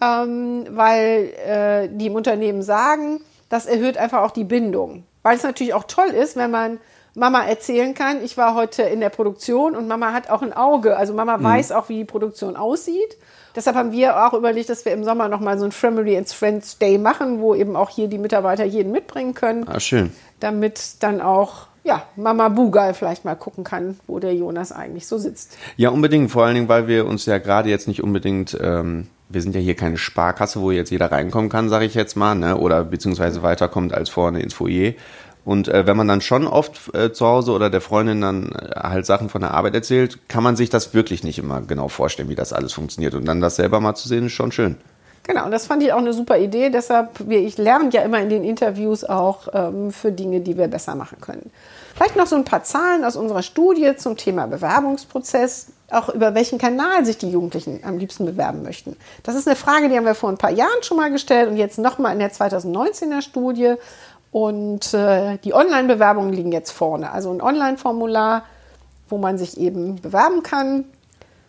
ähm, 0.02 0.66
weil 0.70 1.34
äh, 1.46 1.90
die 1.92 2.08
im 2.08 2.16
Unternehmen 2.16 2.62
sagen, 2.62 3.22
das 3.50 3.66
erhöht 3.66 3.98
einfach 3.98 4.22
auch 4.22 4.32
die 4.32 4.44
Bindung. 4.44 5.04
Weil 5.24 5.38
es 5.38 5.44
natürlich 5.44 5.74
auch 5.74 5.86
toll 5.86 6.10
ist, 6.10 6.36
wenn 6.36 6.52
man 6.52 6.80
Mama 7.18 7.44
erzählen 7.44 7.96
kann, 7.96 8.24
ich 8.24 8.38
war 8.38 8.54
heute 8.54 8.84
in 8.84 9.00
der 9.00 9.10
Produktion 9.10 9.76
und 9.76 9.88
Mama 9.88 10.14
hat 10.14 10.30
auch 10.30 10.44
ein 10.44 10.54
Auge. 10.54 10.96
Also 10.96 11.14
Mama 11.14 11.38
mhm. 11.38 11.44
weiß 11.44 11.72
auch, 11.72 11.90
wie 11.90 11.98
die 11.98 12.06
Produktion 12.06 12.56
aussieht. 12.56 13.18
Deshalb 13.56 13.76
haben 13.76 13.92
wir 13.92 14.24
auch 14.28 14.34
überlegt, 14.34 14.70
dass 14.70 14.86
wir 14.86 14.92
im 14.92 15.04
Sommer 15.04 15.28
nochmal 15.28 15.58
so 15.58 15.66
ein 15.66 15.72
Family 15.72 16.16
and 16.16 16.30
Friends 16.30 16.78
Day 16.78 17.00
machen, 17.00 17.42
wo 17.42 17.56
eben 17.56 17.76
auch 17.76 17.90
hier 17.90 18.08
die 18.08 18.20
Mitarbeiter 18.20 18.66
jeden 18.66 18.92
mitbringen 18.92 19.34
können. 19.34 19.68
Ah, 19.68 19.80
schön. 19.80 20.12
Damit 20.40 20.98
dann 21.00 21.20
auch 21.20 21.66
ja, 21.84 22.04
Mama 22.18 22.50
Bugal 22.50 22.94
vielleicht 22.94 23.26
mal 23.26 23.36
gucken 23.36 23.64
kann, 23.64 24.00
wo 24.06 24.20
der 24.20 24.36
Jonas 24.36 24.72
eigentlich 24.72 25.08
so 25.08 25.18
sitzt. 25.18 25.58
Ja, 25.76 25.90
unbedingt. 25.90 26.30
Vor 26.30 26.44
allen 26.44 26.54
Dingen, 26.54 26.70
weil 26.70 26.88
wir 26.88 27.08
uns 27.08 27.26
ja 27.26 27.40
gerade 27.40 27.70
jetzt 27.70 27.88
nicht 27.88 28.04
unbedingt, 28.04 28.56
ähm, 28.62 29.08
wir 29.30 29.42
sind 29.42 29.56
ja 29.56 29.62
hier 29.62 29.76
keine 29.76 29.98
Sparkasse, 29.98 30.62
wo 30.62 30.70
jetzt 30.70 30.92
jeder 30.92 31.12
reinkommen 31.12 31.50
kann, 31.50 31.70
sage 31.70 31.86
ich 31.86 31.96
jetzt 31.96 32.16
mal, 32.16 32.36
ne? 32.36 32.58
oder 32.58 32.84
beziehungsweise 32.84 33.42
weiterkommt 33.42 33.94
als 33.94 34.10
vorne 34.10 34.42
ins 34.42 34.54
Foyer, 34.54 34.94
und 35.48 35.70
äh, 35.70 35.88
wenn 35.88 35.96
man 35.96 36.10
dann 36.10 36.20
schon 36.20 36.46
oft 36.46 36.94
äh, 36.94 37.13
zu 37.13 37.25
Hause 37.25 37.54
oder 37.54 37.70
der 37.70 37.80
Freundin 37.80 38.20
dann 38.20 38.51
äh, 38.51 38.82
halt 38.82 39.06
Sachen 39.06 39.30
von 39.30 39.39
der 39.39 39.54
Arbeit 39.54 39.75
erzählt, 39.75 40.27
kann 40.27 40.44
man 40.44 40.58
sich 40.58 40.70
das 40.70 40.94
wirklich 40.94 41.24
nicht 41.24 41.39
immer 41.39 41.62
genau 41.62 41.88
vorstellen, 41.88 42.27
wie 42.27 42.36
das 42.36 42.51
alles 42.51 42.74
funktioniert. 42.74 43.13
Und 43.13 43.24
dann 43.24 43.39
das 43.39 43.56
selber 43.56 43.80
mal 43.80 43.96
zu 43.96 44.10
sehen, 44.10 44.25
ist 44.25 44.34
schon 44.34 44.51
schön. 44.51 44.75
Genau, 45.24 45.46
und 45.46 45.51
das 45.51 45.66
fand 45.66 45.84
ich 45.84 45.94
auch 45.94 46.00
eine 46.00 46.12
super 46.12 46.38
Idee. 46.38 46.70
Deshalb, 46.70 47.30
wir, 47.30 47.39
ich 47.39 47.58
lerne 47.58 47.89
ja 47.94 48.01
immer 48.01 48.20
in 48.20 48.27
den 48.27 48.44
Interviews 48.44 49.06
auch 49.06 49.48
ähm, 49.54 49.92
für 49.92 50.12
Dinge, 50.12 50.42
die 50.42 50.58
wir 50.58 50.68
besser 50.68 50.96
machen 50.96 51.22
können. 51.22 51.50
Vielleicht 51.96 52.18
noch 52.18 52.27
so 52.27 52.36
ein 52.36 52.44
paar 52.44 52.63
Zahlen 52.63 53.06
aus 53.06 53.16
unserer 53.16 53.42
Studie 53.42 53.96
zum 53.96 54.18
Thema 54.18 54.48
Bewerbungsprozess, 54.48 55.68
auch 55.89 56.10
über 56.10 56.36
welchen 56.36 56.57
Kanal 56.57 57.05
sich 57.05 57.18
die 57.18 57.29
Jugendlichen 57.29 57.79
am 57.83 57.98
liebsten 57.98 58.25
bewerben 58.25 58.64
möchten. 58.64 58.98
Das 59.24 59.36
ist 59.36 59.48
eine 59.48 59.55
Frage, 59.55 59.88
die 59.88 59.96
haben 59.96 60.05
wir 60.05 60.14
vor 60.14 60.29
ein 60.29 60.38
paar 60.38 60.51
Jahren 60.51 60.83
schon 60.83 60.98
mal 60.98 61.10
gestellt 61.10 61.50
und 61.50 61.55
jetzt 61.55 61.79
nochmal 61.79 62.12
in 62.12 62.20
der 62.20 62.33
2019er 62.33 63.22
Studie. 63.22 63.75
Und 64.38 64.94
äh, 64.94 65.40
die 65.40 65.56
Online-Bewerbungen 65.56 66.32
liegen 66.32 66.52
jetzt 66.52 66.70
vorne. 66.70 67.12
Also 67.12 67.32
ein 67.32 67.42
Online-Formular, 67.42 68.44
wo 69.10 69.18
man 69.18 69.40
sich 69.40 69.58
eben 69.58 70.00
bewerben 70.00 70.44
kann. 70.44 70.86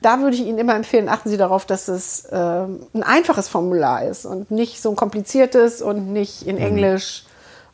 Da 0.00 0.20
würde 0.20 0.36
ich 0.36 0.46
Ihnen 0.46 0.56
immer 0.56 0.74
empfehlen, 0.74 1.10
achten 1.10 1.28
Sie 1.28 1.36
darauf, 1.36 1.66
dass 1.66 1.88
es 1.88 2.24
äh, 2.24 2.34
ein 2.34 3.02
einfaches 3.02 3.46
Formular 3.46 4.04
ist 4.04 4.24
und 4.24 4.50
nicht 4.50 4.80
so 4.80 4.88
ein 4.88 4.96
kompliziertes 4.96 5.82
und 5.82 6.14
nicht 6.14 6.46
in 6.46 6.56
mhm. 6.56 6.62
Englisch 6.62 7.24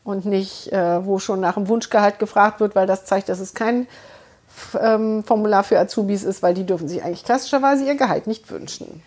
und 0.03 0.27
nicht, 0.27 0.73
äh, 0.73 1.07
wo 1.07 1.21
schon 1.21 1.39
nach 1.39 1.55
dem 1.55 1.69
Wunschgehalt 1.69 2.19
gefragt 2.19 2.59
wird, 2.59 2.75
weil 2.75 2.89
das 2.89 3.05
zeigt, 3.05 3.29
dass 3.29 3.39
es 3.39 3.55
kein 3.55 3.87
ähm, 4.81 5.23
Formular 5.23 5.63
für 5.63 5.79
Azubis 5.79 6.25
ist, 6.25 6.43
weil 6.43 6.55
die 6.55 6.67
dürfen 6.67 6.89
sich 6.89 7.05
eigentlich 7.05 7.23
klassischerweise 7.23 7.85
ihr 7.85 7.95
Gehalt 7.95 8.27
nicht 8.27 8.51
wünschen. 8.51 9.01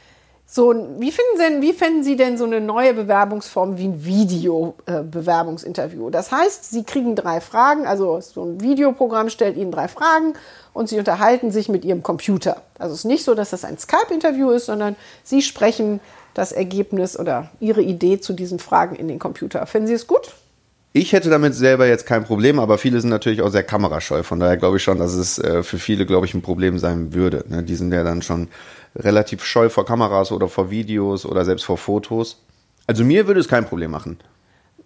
So, 0.50 0.74
wie 0.98 1.12
finden, 1.12 1.36
Sie, 1.36 1.62
wie 1.62 1.74
finden 1.74 2.04
Sie 2.04 2.16
denn 2.16 2.38
so 2.38 2.46
eine 2.46 2.62
neue 2.62 2.94
Bewerbungsform 2.94 3.78
wie 3.78 3.90
ein 3.90 4.06
Video-Bewerbungsinterview? 4.06 6.08
Äh, 6.08 6.12
das 6.12 6.32
heißt, 6.32 6.72
Sie 6.72 6.86
kriegen 6.86 7.18
drei 7.18 7.42
Fragen, 7.42 7.86
also 7.86 8.22
so 8.22 8.46
ein 8.46 8.62
Videoprogramm 8.62 9.30
stellt 9.30 9.58
Ihnen 9.58 9.74
drei 9.74 9.90
Fragen 9.90 10.36
und 10.74 10.88
Sie 10.88 11.00
unterhalten 11.00 11.52
sich 11.52 11.68
mit 11.68 11.84
Ihrem 11.84 12.02
Computer. 12.02 12.62
Also 12.80 12.94
es 12.94 13.00
ist 13.00 13.06
nicht 13.06 13.26
so, 13.26 13.36
dass 13.36 13.50
das 13.50 13.66
ein 13.66 13.78
Skype-Interview 13.78 14.52
ist, 14.52 14.68
sondern 14.68 14.96
Sie 15.22 15.42
sprechen 15.42 16.00
das 16.34 16.54
Ergebnis 16.54 17.20
oder 17.20 17.50
Ihre 17.60 17.82
Idee 17.82 18.22
zu 18.22 18.32
diesen 18.32 18.60
Fragen 18.60 18.96
in 18.96 19.10
den 19.10 19.20
Computer. 19.20 19.68
Finden 19.68 19.88
Sie 19.88 19.96
es 19.96 20.08
gut? 20.08 20.34
Ich 20.94 21.14
hätte 21.14 21.30
damit 21.30 21.54
selber 21.54 21.88
jetzt 21.88 22.06
kein 22.06 22.24
Problem, 22.24 22.60
aber 22.60 22.78
viele 22.78 23.00
sind 23.02 23.10
natürlich 23.10 23.42
auch 23.42 23.50
sehr 23.50 23.64
kamerascheu. 23.64 24.24
Von 24.24 24.40
daher 24.40 24.58
glaube 24.58 24.78
ich 24.78 24.84
schon, 24.84 24.98
dass 24.98 25.14
es 25.14 25.38
äh, 25.38 25.62
für 25.62 25.78
viele, 25.78 26.06
glaube 26.06 26.26
ich, 26.26 26.34
ein 26.34 26.42
Problem 26.42 26.80
sein 26.80 27.14
würde. 27.14 27.44
Ne? 27.48 27.62
Die 27.62 27.76
sind 27.76 27.94
ja 27.94 28.04
dann 28.04 28.22
schon 28.22 28.48
relativ 28.96 29.44
scheu 29.44 29.70
vor 29.70 29.86
Kameras 29.86 30.32
oder 30.32 30.48
vor 30.48 30.72
Videos 30.72 31.26
oder 31.26 31.46
selbst 31.46 31.66
vor 31.66 31.78
Fotos. 31.78 32.42
Also 32.88 33.04
mir 33.04 33.28
würde 33.28 33.40
es 33.40 33.48
kein 33.48 33.66
Problem 33.66 33.92
machen. 33.92 34.18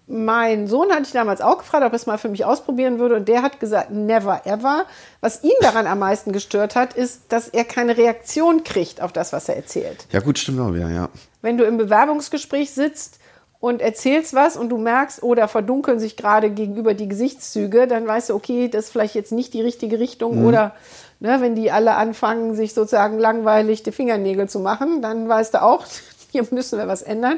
Mein 0.07 0.67
Sohn 0.67 0.91
hatte 0.91 1.03
ich 1.03 1.13
damals 1.13 1.39
auch 1.39 1.59
gefragt, 1.59 1.85
ob 1.85 1.93
er 1.93 1.95
es 1.95 2.05
mal 2.05 2.17
für 2.17 2.27
mich 2.27 2.43
ausprobieren 2.43 2.99
würde 2.99 3.15
und 3.15 3.29
der 3.29 3.43
hat 3.43 3.61
gesagt, 3.61 3.91
never 3.91 4.41
ever. 4.45 4.85
Was 5.21 5.41
ihn 5.43 5.51
daran 5.61 5.87
am 5.87 5.99
meisten 5.99 6.33
gestört 6.33 6.75
hat, 6.75 6.93
ist, 6.93 7.21
dass 7.29 7.47
er 7.47 7.63
keine 7.63 7.95
Reaktion 7.95 8.65
kriegt 8.65 9.01
auf 9.01 9.13
das, 9.13 9.31
was 9.31 9.47
er 9.47 9.55
erzählt. 9.55 10.07
Ja 10.11 10.19
gut, 10.19 10.37
stimmt 10.37 10.59
auch 10.59 10.73
wieder, 10.73 10.89
ja. 10.89 11.07
Wenn 11.41 11.57
du 11.57 11.63
im 11.63 11.77
Bewerbungsgespräch 11.77 12.71
sitzt 12.71 13.20
und 13.61 13.81
erzählst 13.81 14.33
was 14.33 14.57
und 14.57 14.67
du 14.67 14.77
merkst, 14.77 15.23
oder 15.23 15.45
oh, 15.45 15.47
verdunkeln 15.47 15.99
sich 15.99 16.17
gerade 16.17 16.49
gegenüber 16.49 16.93
die 16.93 17.07
Gesichtszüge, 17.07 17.87
dann 17.87 18.05
weißt 18.05 18.31
du, 18.31 18.35
okay, 18.35 18.67
das 18.67 18.85
ist 18.85 18.91
vielleicht 18.91 19.15
jetzt 19.15 19.31
nicht 19.31 19.53
die 19.53 19.61
richtige 19.61 19.99
Richtung 19.99 20.39
mhm. 20.39 20.47
oder 20.47 20.73
Ne, 21.21 21.39
wenn 21.39 21.53
die 21.53 21.69
alle 21.69 21.93
anfangen, 21.93 22.55
sich 22.55 22.73
sozusagen 22.73 23.19
langweilig 23.19 23.83
die 23.83 23.91
Fingernägel 23.91 24.49
zu 24.49 24.59
machen, 24.59 25.03
dann 25.03 25.29
weißt 25.29 25.53
du 25.53 25.61
auch, 25.61 25.85
hier 26.31 26.43
müssen 26.49 26.79
wir 26.79 26.87
was 26.87 27.03
ändern. 27.03 27.37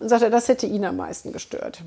Und 0.00 0.08
sagt 0.08 0.22
er, 0.22 0.30
das 0.30 0.48
hätte 0.48 0.66
ihn 0.66 0.84
am 0.86 0.96
meisten 0.96 1.32
gestört. 1.32 1.82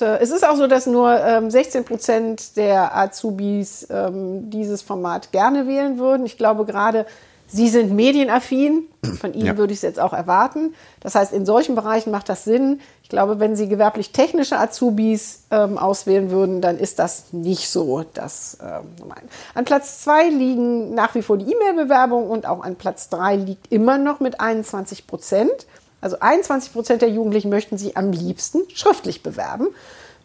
Es 0.00 0.30
ist 0.30 0.48
auch 0.48 0.56
so, 0.56 0.66
dass 0.66 0.86
nur 0.86 1.20
ähm, 1.20 1.50
16 1.50 1.84
Prozent 1.84 2.56
der 2.56 2.96
Azubis 2.96 3.86
ähm, 3.90 4.50
dieses 4.50 4.82
Format 4.82 5.30
gerne 5.30 5.68
wählen 5.68 5.98
würden. 5.98 6.24
Ich 6.24 6.38
glaube, 6.38 6.64
gerade 6.64 7.06
Sie 7.52 7.68
sind 7.68 7.92
medienaffin, 7.92 8.84
von 9.20 9.34
Ihnen 9.34 9.46
ja. 9.46 9.56
würde 9.56 9.72
ich 9.72 9.78
es 9.78 9.82
jetzt 9.82 9.98
auch 9.98 10.12
erwarten. 10.12 10.74
Das 11.00 11.14
heißt, 11.14 11.32
in 11.32 11.44
solchen 11.44 11.74
Bereichen 11.74 12.10
macht 12.10 12.28
das 12.28 12.44
Sinn. 12.44 12.80
Ich 13.02 13.08
glaube, 13.08 13.40
wenn 13.40 13.56
Sie 13.56 13.68
gewerblich-technische 13.68 14.58
Azubis 14.58 15.44
ähm, 15.50 15.78
auswählen 15.78 16.30
würden, 16.30 16.60
dann 16.60 16.78
ist 16.78 16.98
das 16.98 17.32
nicht 17.32 17.68
so 17.68 18.04
das 18.14 18.58
ähm, 18.62 19.12
An 19.54 19.64
Platz 19.64 20.02
zwei 20.02 20.28
liegen 20.28 20.94
nach 20.94 21.14
wie 21.14 21.22
vor 21.22 21.38
die 21.38 21.50
E-Mail-Bewerbung 21.52 22.30
und 22.30 22.46
auch 22.46 22.62
an 22.62 22.76
Platz 22.76 23.08
drei 23.08 23.36
liegt 23.36 23.72
immer 23.72 23.98
noch 23.98 24.20
mit 24.20 24.40
21 24.40 25.06
Prozent. 25.06 25.66
Also 26.00 26.20
21 26.20 26.72
Prozent 26.72 27.02
der 27.02 27.10
Jugendlichen 27.10 27.50
möchten 27.50 27.78
sich 27.78 27.96
am 27.96 28.12
liebsten 28.12 28.60
schriftlich 28.72 29.22
bewerben. 29.22 29.68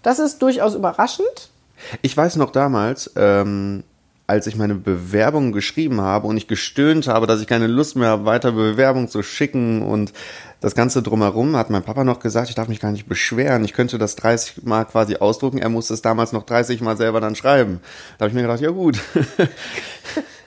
Das 0.03 0.19
ist 0.19 0.41
durchaus 0.41 0.75
überraschend. 0.75 1.49
Ich 2.01 2.15
weiß 2.15 2.35
noch 2.35 2.51
damals, 2.51 3.11
ähm 3.15 3.83
als 4.27 4.47
ich 4.47 4.55
meine 4.55 4.75
Bewerbung 4.75 5.51
geschrieben 5.51 6.01
habe 6.01 6.27
und 6.27 6.37
ich 6.37 6.47
gestöhnt 6.47 7.07
habe, 7.07 7.27
dass 7.27 7.41
ich 7.41 7.47
keine 7.47 7.67
Lust 7.67 7.95
mehr 7.95 8.09
habe, 8.09 8.25
weiter 8.25 8.51
Bewerbung 8.51 9.07
zu 9.07 9.21
schicken 9.21 9.83
und 9.83 10.13
das 10.61 10.73
Ganze 10.73 11.03
drumherum, 11.03 11.55
hat 11.55 11.69
mein 11.69 11.83
Papa 11.83 12.03
noch 12.03 12.19
gesagt, 12.19 12.49
ich 12.49 12.55
darf 12.55 12.67
mich 12.67 12.79
gar 12.79 12.91
nicht 12.91 13.07
beschweren. 13.07 13.63
Ich 13.63 13.73
könnte 13.73 13.99
das 13.99 14.15
30 14.15 14.63
Mal 14.63 14.85
quasi 14.85 15.17
ausdrucken. 15.17 15.59
Er 15.59 15.69
musste 15.69 15.93
es 15.93 16.01
damals 16.01 16.31
noch 16.31 16.43
30 16.43 16.81
Mal 16.81 16.97
selber 16.97 17.21
dann 17.21 17.35
schreiben. 17.35 17.81
Da 18.17 18.23
habe 18.23 18.29
ich 18.29 18.35
mir 18.35 18.41
gedacht, 18.41 18.61
ja 18.61 18.71
gut. 18.71 18.99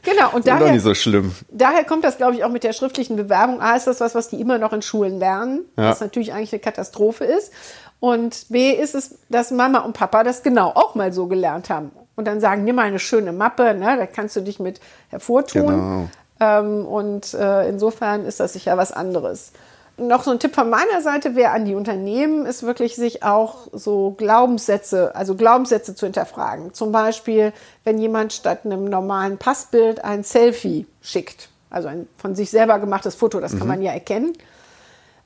Genau, 0.05 0.31
und 0.33 0.47
daher, 0.47 0.73
nicht 0.73 0.83
so 0.83 0.95
schlimm. 0.95 1.35
daher 1.51 1.85
kommt 1.85 2.03
das, 2.03 2.17
glaube 2.17 2.35
ich, 2.35 2.45
auch 2.45 2.51
mit 2.51 2.65
der 2.65 2.73
schriftlichen 2.73 3.17
Bewerbung. 3.17 3.61
A, 3.61 3.77
ist 3.77 3.87
das 3.87 4.01
was, 4.01 4.15
was 4.15 4.29
die 4.29 4.41
immer 4.41 4.57
noch 4.57 4.73
in 4.73 4.81
Schulen 4.81 5.19
lernen, 5.19 5.67
ja. 5.77 5.91
was 5.91 6.01
natürlich 6.01 6.33
eigentlich 6.33 6.53
eine 6.53 6.61
Katastrophe 6.61 7.25
ist. 7.25 7.53
Und 8.01 8.47
B, 8.49 8.71
ist 8.71 8.95
es, 8.95 9.19
dass 9.29 9.51
Mama 9.51 9.81
und 9.81 9.93
Papa 9.93 10.23
das 10.25 10.43
genau 10.43 10.69
auch 10.69 10.95
mal 10.95 11.13
so 11.13 11.27
gelernt 11.27 11.69
haben 11.69 11.91
und 12.19 12.25
dann 12.25 12.41
sagen, 12.41 12.65
nimm 12.65 12.75
mal 12.75 12.83
eine 12.83 12.99
schöne 12.99 13.33
Mappe, 13.33 13.75
ne, 13.75 13.97
da 13.97 14.05
kannst 14.07 14.35
du 14.35 14.41
dich 14.41 14.59
mit 14.59 14.81
hervortun. 15.09 15.67
Genau. 15.69 16.09
Ähm, 16.41 16.85
und 16.85 17.33
äh, 17.33 17.69
insofern 17.69 18.25
ist 18.25 18.41
das 18.41 18.55
sicher 18.55 18.77
was 18.77 18.91
anderes. 18.91 19.53
noch 19.99 20.25
so 20.25 20.33
ein 20.33 20.41
Tipp 20.41 20.53
von 20.53 20.69
meiner 20.69 21.01
Seite 21.01 21.37
wäre 21.37 21.53
an 21.53 21.65
die 21.65 21.77
Unternehmen, 21.77 22.45
ist 22.45 22.65
wirklich 22.65 22.97
sich 22.97 23.23
auch 23.23 23.69
so 23.73 24.17
Glaubenssätze, 24.19 25.15
also 25.15 25.37
Glaubenssätze 25.37 25.95
zu 25.95 26.07
hinterfragen. 26.07 26.75
Zum 26.75 26.91
Beispiel, 26.91 27.53
wenn 27.85 27.99
jemand 27.99 28.33
statt 28.33 28.63
einem 28.65 28.87
normalen 28.87 29.39
Passbild 29.39 30.05
ein 30.05 30.25
Selfie 30.25 30.87
schickt, 31.01 31.51
also 31.71 31.87
ein 31.87 32.09
von 32.17 32.35
sich 32.35 32.51
selber 32.51 32.81
gemachtes 32.81 33.15
Foto, 33.15 33.39
das 33.39 33.57
kann 33.57 33.69
man 33.69 33.81
ja 33.81 33.93
erkennen, 33.93 34.33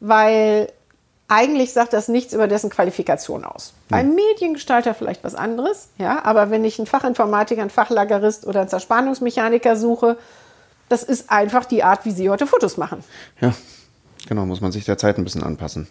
weil 0.00 0.68
eigentlich 1.32 1.72
sagt 1.72 1.94
das 1.94 2.08
nichts 2.08 2.34
über 2.34 2.46
dessen 2.46 2.68
Qualifikation 2.68 3.44
aus. 3.44 3.72
Beim 3.88 4.14
Mediengestalter 4.14 4.92
vielleicht 4.92 5.24
was 5.24 5.34
anderes, 5.34 5.88
ja, 5.96 6.22
aber 6.24 6.50
wenn 6.50 6.62
ich 6.62 6.78
einen 6.78 6.86
Fachinformatiker, 6.86 7.62
einen 7.62 7.70
Fachlagerist 7.70 8.46
oder 8.46 8.60
einen 8.60 8.68
Zerspannungsmechaniker 8.68 9.76
suche, 9.76 10.18
das 10.90 11.02
ist 11.02 11.30
einfach 11.30 11.64
die 11.64 11.84
Art, 11.84 12.04
wie 12.04 12.10
sie 12.10 12.28
heute 12.28 12.46
Fotos 12.46 12.76
machen. 12.76 13.02
Ja, 13.40 13.54
genau, 14.28 14.44
muss 14.44 14.60
man 14.60 14.72
sich 14.72 14.84
der 14.84 14.98
Zeit 14.98 15.16
ein 15.16 15.24
bisschen 15.24 15.42
anpassen. 15.42 15.88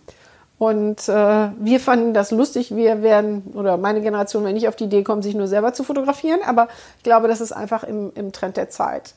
Und 0.60 1.10
äh, 1.10 1.50
wir 1.58 1.80
fanden 1.80 2.14
das 2.14 2.30
lustig. 2.30 2.76
Wir 2.76 3.02
werden, 3.02 3.42
oder 3.56 3.78
meine 3.78 4.02
Generation, 4.02 4.44
wenn 4.44 4.54
nicht 4.54 4.68
auf 4.68 4.76
die 4.76 4.84
Idee 4.84 5.02
kommen, 5.02 5.24
sich 5.24 5.34
nur 5.34 5.48
selber 5.48 5.74
zu 5.74 5.84
fotografieren. 5.84 6.42
Aber 6.46 6.68
ich 6.98 7.04
glaube, 7.04 7.28
das 7.28 7.42
ist 7.42 7.52
einfach 7.52 7.84
im, 7.84 8.12
im 8.14 8.32
Trend 8.32 8.58
der 8.58 8.70
Zeit. 8.70 9.16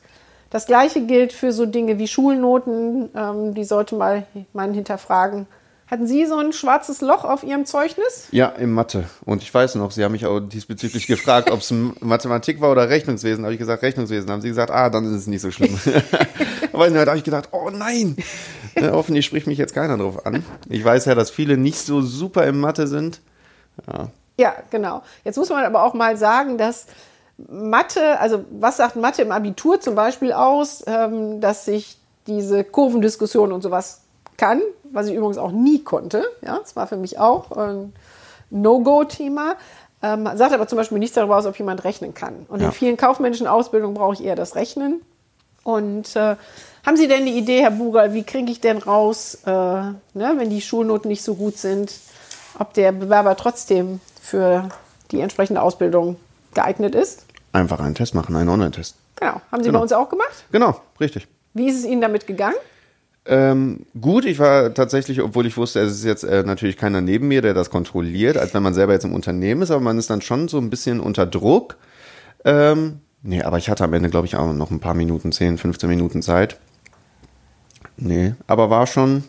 Das 0.49 0.65
Gleiche 0.65 1.01
gilt 1.01 1.33
für 1.33 1.51
so 1.51 1.67
Dinge 1.67 1.99
wie 1.99 2.07
Schulnoten. 2.07 3.09
Ähm, 3.15 3.53
die 3.53 3.63
sollte 3.63 3.93
mal 3.93 4.25
man 4.53 4.73
hinterfragen. 4.73 5.45
Hatten 5.87 6.07
Sie 6.07 6.25
so 6.25 6.37
ein 6.37 6.51
schwarzes 6.51 7.01
Loch 7.01 7.23
auf 7.23 7.43
Ihrem 7.43 7.65
Zeugnis? 7.65 8.27
Ja, 8.31 8.47
in 8.49 8.71
Mathe. 8.71 9.03
Und 9.23 9.43
ich 9.43 9.53
weiß 9.53 9.75
noch, 9.75 9.91
Sie 9.91 10.03
haben 10.03 10.13
mich 10.13 10.25
auch 10.25 10.39
diesbezüglich 10.39 11.05
gefragt, 11.05 11.51
ob 11.51 11.59
es 11.59 11.71
Mathematik 11.99 12.59
war 12.59 12.71
oder 12.71 12.89
Rechnungswesen. 12.89 13.43
Da 13.43 13.47
habe 13.47 13.53
ich 13.53 13.59
gesagt, 13.59 13.83
Rechnungswesen. 13.83 14.25
Da 14.25 14.33
haben 14.33 14.41
Sie 14.41 14.47
gesagt, 14.47 14.71
ah, 14.71 14.89
dann 14.89 15.05
ist 15.05 15.11
es 15.11 15.27
nicht 15.27 15.41
so 15.41 15.51
schlimm. 15.51 15.79
Aber 16.73 16.89
da 16.89 17.05
habe 17.05 17.17
ich 17.17 17.23
gedacht, 17.23 17.49
oh 17.51 17.69
nein, 17.71 18.17
ja, 18.75 18.91
hoffentlich 18.91 19.27
spricht 19.27 19.45
mich 19.45 19.59
jetzt 19.59 19.75
keiner 19.75 19.97
drauf 19.97 20.25
an. 20.25 20.43
Ich 20.69 20.83
weiß 20.83 21.05
ja, 21.05 21.13
dass 21.13 21.29
viele 21.29 21.55
nicht 21.55 21.77
so 21.77 22.01
super 22.01 22.47
im 22.47 22.59
Mathe 22.59 22.87
sind. 22.87 23.21
Ja. 23.87 24.09
Ja, 24.37 24.53
genau. 24.69 25.03
Jetzt 25.23 25.37
muss 25.37 25.49
man 25.49 25.63
aber 25.63 25.83
auch 25.83 25.93
mal 25.93 26.17
sagen, 26.17 26.57
dass 26.57 26.87
Mathe, 27.37 28.19
also 28.19 28.43
was 28.49 28.77
sagt 28.77 28.95
Mathe 28.95 29.21
im 29.21 29.31
Abitur 29.31 29.79
zum 29.79 29.95
Beispiel 29.95 30.33
aus, 30.33 30.83
ähm, 30.87 31.41
dass 31.41 31.65
sich 31.65 31.97
diese 32.27 32.63
Kurvendiskussion 32.63 33.51
und 33.51 33.61
sowas 33.61 34.01
kann, 34.37 34.61
was 34.91 35.07
ich 35.07 35.13
übrigens 35.15 35.37
auch 35.37 35.51
nie 35.51 35.83
konnte. 35.83 36.23
Ja, 36.41 36.57
das 36.59 36.75
war 36.75 36.87
für 36.87 36.97
mich 36.97 37.19
auch 37.19 37.51
ein 37.51 37.93
No-Go-Thema. 38.49 39.55
Ähm, 40.01 40.29
sagt 40.35 40.53
aber 40.53 40.67
zum 40.67 40.77
Beispiel 40.77 40.99
nichts 40.99 41.15
darüber 41.15 41.37
aus, 41.37 41.45
ob 41.45 41.57
jemand 41.57 41.83
rechnen 41.83 42.13
kann. 42.13 42.45
Und 42.49 42.59
Ja. 42.61 42.67
in 42.67 42.71
vielen 42.71 42.97
kaufmännischen 42.97 43.47
Ausbildungen 43.47 43.95
brauche 43.95 44.13
ich 44.13 44.23
eher 44.23 44.35
das 44.35 44.55
Rechnen. 44.55 45.01
Und 45.63 46.15
äh, 46.15 46.35
haben 46.85 46.97
Sie 46.97 47.07
denn 47.07 47.25
die 47.25 47.37
Idee, 47.37 47.61
Herr 47.63 47.71
Bugal, 47.71 48.13
wie 48.13 48.23
kriege 48.23 48.51
ich 48.51 48.61
denn 48.61 48.77
raus, 48.77 49.39
äh, 49.45 49.49
ne, 49.49 49.95
wenn 50.13 50.49
die 50.49 50.61
Schulnoten 50.61 51.09
nicht 51.09 51.23
so 51.23 51.33
gut 51.35 51.57
sind, 51.57 51.91
ob 52.59 52.73
der 52.73 52.91
Bewerber 52.91 53.35
trotzdem 53.35 53.99
für 54.21 54.69
die 55.11 55.21
entsprechende 55.21 55.61
Ausbildung 55.61 56.17
geeignet 56.53 56.93
ist? 56.93 57.25
Einfach 57.53 57.79
einen 57.79 57.95
Test 57.95 58.13
machen, 58.13 58.35
einen 58.35 58.49
Online-Test. 58.49 58.95
Genau. 59.15 59.41
Haben 59.51 59.63
Sie 59.63 59.69
Genau. 59.69 59.79
bei 59.79 59.83
uns 59.83 59.93
auch 59.93 60.09
gemacht? 60.09 60.43
Genau, 60.51 60.79
richtig. 60.99 61.27
Wie 61.53 61.67
ist 61.69 61.79
es 61.79 61.85
Ihnen 61.85 62.01
damit 62.01 62.27
gegangen? 62.27 62.55
Ähm, 63.27 63.85
gut, 63.99 64.25
ich 64.25 64.37
war 64.37 64.73
tatsächlich, 64.73 65.21
obwohl 65.21 65.47
ich 65.47 65.57
wusste, 65.57 65.79
es 65.79 65.93
ist 65.93 66.05
jetzt 66.05 66.23
äh, 66.23 66.43
natürlich 66.43 66.77
keiner 66.77 67.01
neben 67.01 67.27
mir, 67.27 67.41
der 67.41 67.53
das 67.53 67.69
kontrolliert, 67.71 68.37
als 68.37 68.53
wenn 68.53 68.61
man 68.61 68.75
selber 68.75 68.93
jetzt 68.93 69.05
im 69.05 69.13
Unternehmen 69.13 69.63
ist, 69.63 69.71
aber 69.71 69.81
man 69.81 69.97
ist 69.97 70.09
dann 70.09 70.21
schon 70.21 70.47
so 70.47 70.59
ein 70.59 70.69
bisschen 70.69 70.99
unter 70.99 71.25
Druck. 71.25 71.77
Ähm, 72.43 72.99
nee, 73.23 73.41
aber 73.41 73.57
ich 73.57 73.69
hatte 73.69 73.83
am 73.83 73.93
Ende, 73.93 74.09
glaube 74.09 74.27
ich, 74.27 74.35
auch 74.35 74.53
noch 74.53 74.69
ein 74.69 74.79
paar 74.79 74.93
Minuten, 74.93 75.31
10, 75.31 75.57
15 75.57 75.89
Minuten 75.89 76.21
Zeit. 76.21 76.59
Nee, 77.97 78.35
aber 78.45 78.69
war 78.69 78.85
schon, 78.85 79.23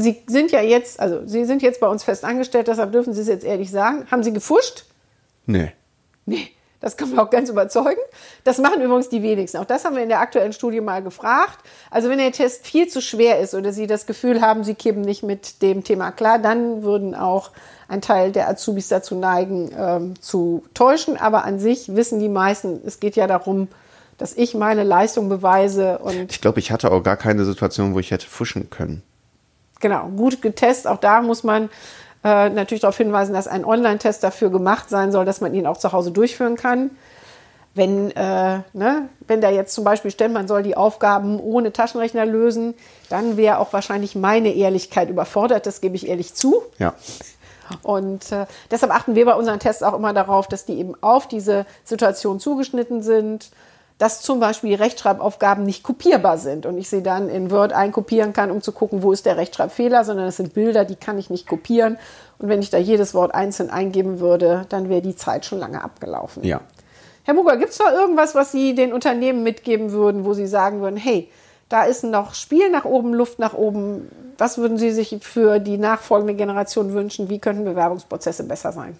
Sie 0.00 0.22
sind 0.28 0.52
ja 0.52 0.62
jetzt, 0.62 1.00
also 1.00 1.26
Sie 1.26 1.44
sind 1.44 1.60
jetzt 1.60 1.80
bei 1.80 1.88
uns 1.88 2.04
fest 2.04 2.24
angestellt, 2.24 2.68
deshalb 2.68 2.92
dürfen 2.92 3.12
Sie 3.14 3.20
es 3.20 3.26
jetzt 3.26 3.44
ehrlich 3.44 3.70
sagen. 3.70 4.06
Haben 4.10 4.22
Sie 4.22 4.32
gefuscht? 4.32 4.84
nee. 5.46 5.72
Nee, 6.24 6.50
das 6.80 6.96
kann 6.96 7.10
man 7.10 7.18
auch 7.18 7.30
ganz 7.30 7.48
überzeugen. 7.48 8.00
Das 8.44 8.58
machen 8.58 8.80
übrigens 8.80 9.08
die 9.08 9.22
wenigsten. 9.22 9.58
Auch 9.58 9.64
das 9.64 9.84
haben 9.84 9.96
wir 9.96 10.02
in 10.02 10.08
der 10.08 10.20
aktuellen 10.20 10.52
Studie 10.52 10.80
mal 10.80 11.02
gefragt. 11.02 11.58
Also 11.90 12.08
wenn 12.08 12.18
der 12.18 12.30
Test 12.30 12.66
viel 12.66 12.88
zu 12.88 13.00
schwer 13.00 13.40
ist 13.40 13.54
oder 13.54 13.72
Sie 13.72 13.86
das 13.86 14.06
Gefühl 14.06 14.40
haben, 14.40 14.62
Sie 14.62 14.74
kämen 14.74 15.00
nicht 15.00 15.22
mit 15.22 15.60
dem 15.62 15.82
Thema 15.82 16.12
klar, 16.12 16.38
dann 16.38 16.82
würden 16.82 17.14
auch 17.14 17.50
ein 17.88 18.00
Teil 18.00 18.30
der 18.30 18.48
Azubis 18.48 18.88
dazu 18.88 19.16
neigen, 19.16 19.70
ähm, 19.76 20.20
zu 20.20 20.62
täuschen. 20.74 21.16
Aber 21.16 21.44
an 21.44 21.58
sich 21.58 21.96
wissen 21.96 22.20
die 22.20 22.28
meisten, 22.28 22.80
es 22.86 23.00
geht 23.00 23.16
ja 23.16 23.26
darum, 23.26 23.68
dass 24.16 24.36
ich 24.36 24.54
meine 24.54 24.84
Leistung 24.84 25.28
beweise 25.28 25.98
und 25.98 26.30
Ich 26.30 26.40
glaube, 26.40 26.58
ich 26.60 26.70
hatte 26.70 26.90
auch 26.92 27.02
gar 27.02 27.16
keine 27.16 27.44
Situation, 27.44 27.94
wo 27.94 27.98
ich 27.98 28.10
hätte 28.10 28.26
fuschen 28.26 28.68
können. 28.70 29.02
Genau, 29.80 30.08
gut 30.08 30.42
getestet. 30.42 30.90
Auch 30.90 30.98
da 30.98 31.22
muss 31.22 31.44
man 31.44 31.70
äh, 32.24 32.50
natürlich 32.50 32.80
darauf 32.80 32.96
hinweisen, 32.96 33.32
dass 33.32 33.46
ein 33.46 33.64
Online-Test 33.64 34.24
dafür 34.24 34.50
gemacht 34.50 34.88
sein 34.88 35.12
soll, 35.12 35.24
dass 35.24 35.40
man 35.40 35.54
ihn 35.54 35.66
auch 35.66 35.76
zu 35.76 35.92
Hause 35.92 36.10
durchführen 36.10 36.56
kann. 36.56 36.90
Wenn, 37.74 38.10
äh, 38.10 38.60
ne, 38.72 39.08
wenn 39.26 39.40
da 39.40 39.50
jetzt 39.50 39.72
zum 39.74 39.84
Beispiel 39.84 40.10
steht, 40.10 40.32
man 40.32 40.48
soll 40.48 40.64
die 40.64 40.76
Aufgaben 40.76 41.38
ohne 41.38 41.72
Taschenrechner 41.72 42.26
lösen, 42.26 42.74
dann 43.08 43.36
wäre 43.36 43.58
auch 43.58 43.72
wahrscheinlich 43.72 44.16
meine 44.16 44.52
Ehrlichkeit 44.52 45.10
überfordert, 45.10 45.66
das 45.66 45.80
gebe 45.80 45.94
ich 45.94 46.08
ehrlich 46.08 46.34
zu. 46.34 46.62
Ja. 46.78 46.94
Und 47.82 48.32
äh, 48.32 48.46
deshalb 48.70 48.92
achten 48.92 49.14
wir 49.14 49.26
bei 49.26 49.34
unseren 49.34 49.60
Tests 49.60 49.82
auch 49.82 49.94
immer 49.94 50.12
darauf, 50.12 50.48
dass 50.48 50.64
die 50.64 50.78
eben 50.78 50.94
auf 51.02 51.28
diese 51.28 51.66
Situation 51.84 52.40
zugeschnitten 52.40 53.02
sind, 53.02 53.50
dass 53.98 54.22
zum 54.22 54.38
Beispiel 54.38 54.76
Rechtschreibaufgaben 54.76 55.64
nicht 55.64 55.82
kopierbar 55.82 56.38
sind 56.38 56.66
und 56.66 56.78
ich 56.78 56.88
sie 56.88 57.02
dann 57.02 57.28
in 57.28 57.50
Word 57.50 57.72
einkopieren 57.72 58.32
kann, 58.32 58.52
um 58.52 58.62
zu 58.62 58.70
gucken, 58.70 59.02
wo 59.02 59.12
ist 59.12 59.26
der 59.26 59.36
Rechtschreibfehler, 59.36 60.04
sondern 60.04 60.28
es 60.28 60.36
sind 60.36 60.54
Bilder, 60.54 60.84
die 60.84 60.94
kann 60.94 61.18
ich 61.18 61.30
nicht 61.30 61.48
kopieren. 61.48 61.98
Und 62.38 62.48
wenn 62.48 62.60
ich 62.60 62.70
da 62.70 62.78
jedes 62.78 63.12
Wort 63.12 63.34
einzeln 63.34 63.70
eingeben 63.70 64.20
würde, 64.20 64.66
dann 64.68 64.88
wäre 64.88 65.02
die 65.02 65.16
Zeit 65.16 65.44
schon 65.44 65.58
lange 65.58 65.82
abgelaufen. 65.82 66.44
Ja. 66.44 66.60
Herr 67.24 67.34
Muger, 67.34 67.56
gibt 67.56 67.72
es 67.72 67.78
da 67.78 67.92
irgendwas, 67.92 68.36
was 68.36 68.52
Sie 68.52 68.74
den 68.74 68.92
Unternehmen 68.92 69.42
mitgeben 69.42 69.90
würden, 69.90 70.24
wo 70.24 70.32
Sie 70.32 70.46
sagen 70.46 70.80
würden, 70.80 70.96
hey, 70.96 71.28
da 71.68 71.84
ist 71.84 72.04
noch 72.04 72.34
Spiel 72.34 72.70
nach 72.70 72.84
oben, 72.84 73.12
Luft 73.12 73.38
nach 73.38 73.52
oben. 73.52 74.08
Was 74.38 74.56
würden 74.56 74.78
Sie 74.78 74.92
sich 74.92 75.18
für 75.20 75.58
die 75.58 75.76
nachfolgende 75.76 76.34
Generation 76.34 76.94
wünschen? 76.94 77.28
Wie 77.28 77.40
könnten 77.40 77.64
Bewerbungsprozesse 77.64 78.44
besser 78.44 78.72
sein? 78.72 78.96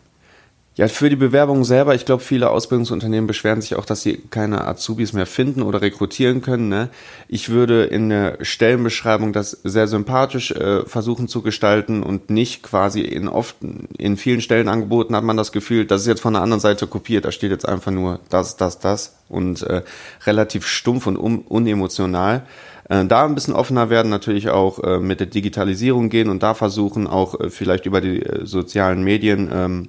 Ja, 0.78 0.86
für 0.86 1.10
die 1.10 1.16
Bewerbung 1.16 1.64
selber, 1.64 1.96
ich 1.96 2.04
glaube, 2.04 2.22
viele 2.22 2.50
Ausbildungsunternehmen 2.50 3.26
beschweren 3.26 3.60
sich 3.60 3.74
auch, 3.74 3.84
dass 3.84 4.02
sie 4.02 4.16
keine 4.30 4.64
Azubis 4.64 5.12
mehr 5.12 5.26
finden 5.26 5.62
oder 5.62 5.82
rekrutieren 5.82 6.40
können. 6.40 6.68
Ne? 6.68 6.88
Ich 7.26 7.48
würde 7.48 7.82
in 7.82 8.10
der 8.10 8.38
Stellenbeschreibung 8.42 9.32
das 9.32 9.50
sehr 9.64 9.88
sympathisch 9.88 10.52
äh, 10.52 10.86
versuchen 10.86 11.26
zu 11.26 11.42
gestalten 11.42 12.04
und 12.04 12.30
nicht 12.30 12.62
quasi 12.62 13.00
in 13.00 13.26
oft 13.26 13.56
in 13.98 14.16
vielen 14.16 14.40
Stellenangeboten 14.40 15.16
hat 15.16 15.24
man 15.24 15.36
das 15.36 15.50
Gefühl, 15.50 15.84
das 15.84 16.02
ist 16.02 16.06
jetzt 16.06 16.20
von 16.20 16.34
der 16.34 16.42
anderen 16.42 16.60
Seite 16.60 16.86
kopiert. 16.86 17.24
Da 17.24 17.32
steht 17.32 17.50
jetzt 17.50 17.68
einfach 17.68 17.90
nur 17.90 18.20
das, 18.30 18.56
das, 18.56 18.78
das 18.78 19.16
und 19.28 19.62
äh, 19.62 19.82
relativ 20.26 20.64
stumpf 20.64 21.08
und 21.08 21.16
un 21.16 21.38
unemotional. 21.40 22.46
Äh, 22.88 23.04
da 23.04 23.24
ein 23.24 23.34
bisschen 23.34 23.54
offener 23.54 23.90
werden, 23.90 24.12
natürlich 24.12 24.48
auch 24.48 24.78
äh, 24.84 25.00
mit 25.00 25.18
der 25.18 25.26
Digitalisierung 25.26 26.08
gehen 26.08 26.28
und 26.28 26.44
da 26.44 26.54
versuchen 26.54 27.08
auch 27.08 27.40
äh, 27.40 27.50
vielleicht 27.50 27.84
über 27.84 28.00
die 28.00 28.24
sozialen 28.44 29.02
Medien 29.02 29.50
ähm, 29.52 29.88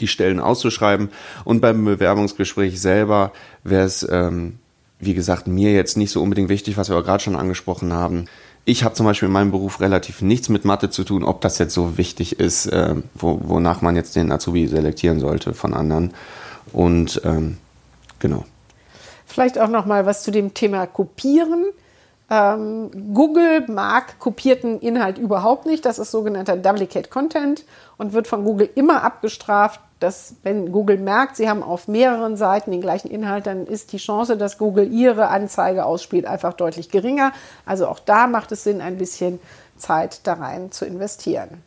die 0.00 0.08
Stellen 0.08 0.40
auszuschreiben. 0.40 1.10
Und 1.44 1.60
beim 1.60 1.84
Bewerbungsgespräch 1.84 2.80
selber 2.80 3.32
wäre 3.62 3.84
es, 3.84 4.06
ähm, 4.10 4.58
wie 4.98 5.14
gesagt, 5.14 5.46
mir 5.46 5.72
jetzt 5.72 5.96
nicht 5.96 6.10
so 6.10 6.22
unbedingt 6.22 6.48
wichtig, 6.48 6.76
was 6.76 6.90
wir 6.90 7.02
gerade 7.02 7.22
schon 7.22 7.36
angesprochen 7.36 7.92
haben. 7.92 8.26
Ich 8.64 8.82
habe 8.82 8.94
zum 8.94 9.04
Beispiel 9.04 9.26
in 9.26 9.32
meinem 9.32 9.50
Beruf 9.50 9.80
relativ 9.80 10.22
nichts 10.22 10.48
mit 10.48 10.64
Mathe 10.64 10.88
zu 10.88 11.04
tun, 11.04 11.22
ob 11.22 11.42
das 11.42 11.58
jetzt 11.58 11.74
so 11.74 11.98
wichtig 11.98 12.40
ist, 12.40 12.66
äh, 12.66 12.94
wo, 13.14 13.40
wonach 13.44 13.82
man 13.82 13.94
jetzt 13.96 14.16
den 14.16 14.32
Azubi 14.32 14.66
selektieren 14.66 15.20
sollte 15.20 15.52
von 15.52 15.74
anderen. 15.74 16.14
Und 16.72 17.20
ähm, 17.24 17.58
genau. 18.18 18.46
Vielleicht 19.26 19.58
auch 19.58 19.68
noch 19.68 19.84
mal 19.84 20.06
was 20.06 20.22
zu 20.22 20.30
dem 20.30 20.54
Thema 20.54 20.86
Kopieren. 20.86 21.66
Ähm, 22.30 22.90
Google 23.12 23.66
mag 23.68 24.18
kopierten 24.18 24.80
Inhalt 24.80 25.18
überhaupt 25.18 25.66
nicht. 25.66 25.84
Das 25.84 25.98
ist 25.98 26.10
sogenannter 26.10 26.56
Duplicate 26.56 27.10
Content 27.10 27.64
und 27.98 28.12
wird 28.12 28.26
von 28.26 28.44
Google 28.44 28.68
immer 28.74 29.02
abgestraft, 29.02 29.80
dass 30.00 30.34
wenn 30.42 30.72
Google 30.72 30.98
merkt, 30.98 31.36
sie 31.36 31.48
haben 31.48 31.62
auf 31.62 31.88
mehreren 31.88 32.36
Seiten 32.36 32.70
den 32.70 32.80
gleichen 32.80 33.10
Inhalt, 33.10 33.46
dann 33.46 33.66
ist 33.66 33.92
die 33.92 33.98
Chance, 33.98 34.36
dass 34.36 34.58
Google 34.58 34.92
ihre 34.92 35.28
Anzeige 35.28 35.84
ausspielt, 35.84 36.26
einfach 36.26 36.54
deutlich 36.54 36.90
geringer. 36.90 37.32
Also 37.66 37.88
auch 37.88 38.00
da 38.00 38.26
macht 38.26 38.52
es 38.52 38.64
Sinn, 38.64 38.80
ein 38.80 38.98
bisschen 38.98 39.38
Zeit 39.76 40.26
da 40.26 40.34
rein 40.34 40.72
zu 40.72 40.84
investieren. 40.84 41.62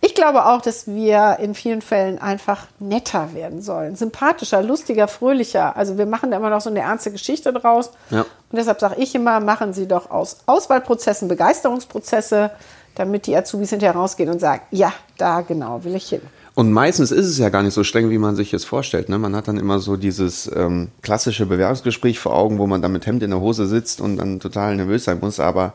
Ich 0.00 0.14
glaube 0.14 0.44
auch, 0.44 0.60
dass 0.60 0.86
wir 0.86 1.38
in 1.40 1.54
vielen 1.54 1.80
Fällen 1.80 2.18
einfach 2.18 2.66
netter 2.78 3.32
werden 3.32 3.62
sollen. 3.62 3.96
Sympathischer, 3.96 4.62
lustiger, 4.62 5.08
fröhlicher. 5.08 5.78
Also 5.78 5.96
wir 5.96 6.04
machen 6.04 6.30
da 6.30 6.36
immer 6.36 6.50
noch 6.50 6.60
so 6.60 6.68
eine 6.68 6.80
ernste 6.80 7.10
Geschichte 7.10 7.54
draus. 7.54 7.90
Ja. 8.10 8.26
Und 8.54 8.58
deshalb 8.58 8.78
sage 8.78 9.02
ich 9.02 9.12
immer, 9.16 9.40
machen 9.40 9.72
Sie 9.72 9.88
doch 9.88 10.12
aus 10.12 10.36
Auswahlprozessen 10.46 11.26
Begeisterungsprozesse, 11.26 12.52
damit 12.94 13.26
die 13.26 13.34
Azubis 13.34 13.70
hinterher 13.70 13.96
rausgehen 13.96 14.30
und 14.30 14.38
sagen, 14.38 14.62
ja, 14.70 14.92
da 15.18 15.40
genau 15.40 15.82
will 15.82 15.96
ich 15.96 16.08
hin. 16.08 16.20
Und 16.54 16.70
meistens 16.70 17.10
ist 17.10 17.26
es 17.26 17.38
ja 17.38 17.48
gar 17.48 17.64
nicht 17.64 17.74
so 17.74 17.82
streng, 17.82 18.10
wie 18.10 18.18
man 18.18 18.36
sich 18.36 18.54
es 18.54 18.64
vorstellt. 18.64 19.08
Ne? 19.08 19.18
Man 19.18 19.34
hat 19.34 19.48
dann 19.48 19.58
immer 19.58 19.80
so 19.80 19.96
dieses 19.96 20.48
ähm, 20.54 20.92
klassische 21.02 21.46
Bewerbungsgespräch 21.46 22.20
vor 22.20 22.32
Augen, 22.32 22.58
wo 22.58 22.68
man 22.68 22.80
dann 22.80 22.92
mit 22.92 23.06
Hemd 23.06 23.24
in 23.24 23.30
der 23.30 23.40
Hose 23.40 23.66
sitzt 23.66 24.00
und 24.00 24.18
dann 24.18 24.38
total 24.38 24.76
nervös 24.76 25.02
sein 25.02 25.18
muss. 25.20 25.40
Aber 25.40 25.72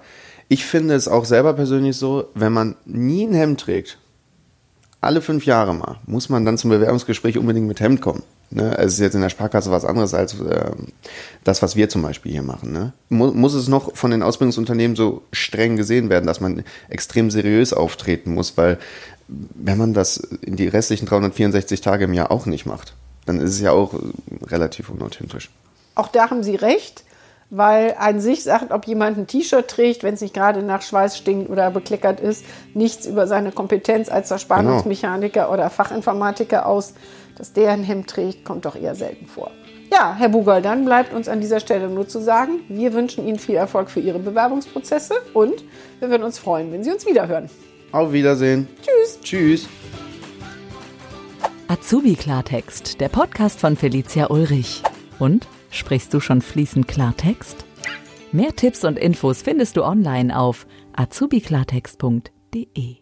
Ich 0.47 0.65
finde 0.65 0.95
es 0.95 1.09
auch 1.09 1.25
selber 1.25 1.51
persönlich 1.51 1.97
so, 1.97 2.29
wenn 2.33 2.53
man 2.53 2.77
nie 2.85 3.27
ein 3.27 3.33
Hemd 3.33 3.59
trägt, 3.59 3.97
alle 5.01 5.21
fünf 5.21 5.45
Jahre 5.45 5.73
mal, 5.73 5.97
muss 6.05 6.29
man 6.29 6.45
dann 6.45 6.57
zum 6.57 6.71
Bewerbungsgespräch 6.71 7.37
unbedingt 7.37 7.67
mit 7.67 7.79
Hemd 7.79 8.01
kommen. 8.01 8.23
Ne? 8.51 8.77
Es 8.77 8.93
ist 8.93 8.99
jetzt 8.99 9.13
in 9.13 9.21
der 9.21 9.29
Sparkasse 9.29 9.71
was 9.71 9.85
anderes 9.85 10.13
als 10.13 10.39
äh, 10.41 10.71
das, 11.43 11.61
was 11.61 11.75
wir 11.75 11.87
zum 11.87 12.01
Beispiel 12.01 12.31
hier 12.31 12.41
machen. 12.41 12.73
Ne? 12.73 12.93
Mu 13.07 13.31
muss 13.31 13.53
es 13.53 13.67
noch 13.67 13.95
von 13.95 14.11
den 14.11 14.23
Ausbildungsunternehmen 14.23 14.95
so 14.95 15.21
streng 15.31 15.77
gesehen 15.77 16.09
werden, 16.09 16.25
dass 16.25 16.41
man 16.41 16.63
extrem 16.89 17.31
seriös 17.31 17.73
auftreten 17.73 18.33
muss, 18.33 18.57
weil 18.57 18.77
wenn 19.27 19.77
man 19.77 19.93
das 19.93 20.17
in 20.17 20.55
die 20.55 20.67
restlichen 20.67 21.05
364 21.05 21.81
Tage 21.81 22.05
im 22.05 22.13
Jahr 22.13 22.31
auch 22.31 22.45
nicht 22.45 22.65
macht, 22.65 22.93
dann 23.25 23.39
ist 23.39 23.51
es 23.51 23.61
ja 23.61 23.71
auch 23.71 23.93
relativ 24.47 24.89
unauthentisch. 24.89 25.51
Auch 25.93 26.07
da 26.07 26.29
haben 26.31 26.43
Sie 26.43 26.55
recht, 26.55 27.03
weil 27.49 27.95
an 27.97 28.19
sich 28.19 28.43
sagt, 28.43 28.71
ob 28.71 28.85
jemand 28.85 29.17
ein 29.17 29.27
T-Shirt 29.27 29.67
trägt, 29.67 30.03
wenn 30.03 30.13
es 30.13 30.21
nicht 30.21 30.33
gerade 30.33 30.61
nach 30.61 30.81
Schweiß 30.81 31.17
stinkt 31.17 31.49
oder 31.49 31.71
bekleckert 31.71 32.19
ist, 32.19 32.45
nichts 32.73 33.05
über 33.05 33.27
seine 33.27 33.51
Kompetenz 33.51 34.09
als 34.09 34.27
Zerspannungsmechaniker 34.27 35.41
genau. 35.41 35.53
oder 35.53 35.69
Fachinformatiker 35.69 36.65
aus. 36.65 36.93
Dass 37.37 37.53
der 37.53 37.71
ein 37.71 37.83
Hemd 37.83 38.07
trägt, 38.07 38.43
kommt 38.43 38.65
doch 38.65 38.75
eher 38.75 38.95
selten 38.95 39.25
vor. 39.25 39.51
Ja, 39.91 40.13
Herr 40.15 40.29
Bugol, 40.29 40.61
dann 40.61 40.85
bleibt 40.85 41.13
uns 41.13 41.27
an 41.27 41.39
dieser 41.39 41.59
Stelle 41.59 41.89
nur 41.89 42.07
zu 42.07 42.19
sagen, 42.19 42.59
wir 42.67 42.93
wünschen 42.93 43.25
Ihnen 43.25 43.39
viel 43.39 43.55
Erfolg 43.55 43.89
für 43.89 44.01
Ihre 44.01 44.19
Bewerbungsprozesse 44.19 45.15
und 45.33 45.63
wir 45.99 46.09
würden 46.09 46.23
uns 46.23 46.37
freuen, 46.37 46.71
wenn 46.71 46.83
Sie 46.83 46.91
uns 46.91 47.07
wiederhören. 47.07 47.49
Auf 47.91 48.11
Wiedersehen. 48.11 48.67
Tschüss. 48.81 49.19
Tschüss. 49.21 49.69
Azubi 51.67 52.15
Klartext, 52.15 52.99
der 52.99 53.09
Podcast 53.09 53.59
von 53.59 53.75
Felicia 53.75 54.27
Ulrich. 54.29 54.83
Und 55.17 55.47
sprichst 55.71 56.13
du 56.13 56.19
schon 56.19 56.41
fließend 56.41 56.87
Klartext? 56.87 57.65
Mehr 58.31 58.55
Tipps 58.55 58.85
und 58.85 58.99
Infos 58.99 59.41
findest 59.41 59.75
du 59.75 59.83
online 59.83 60.37
auf 60.37 60.67
azubiklartext.de. 60.93 62.98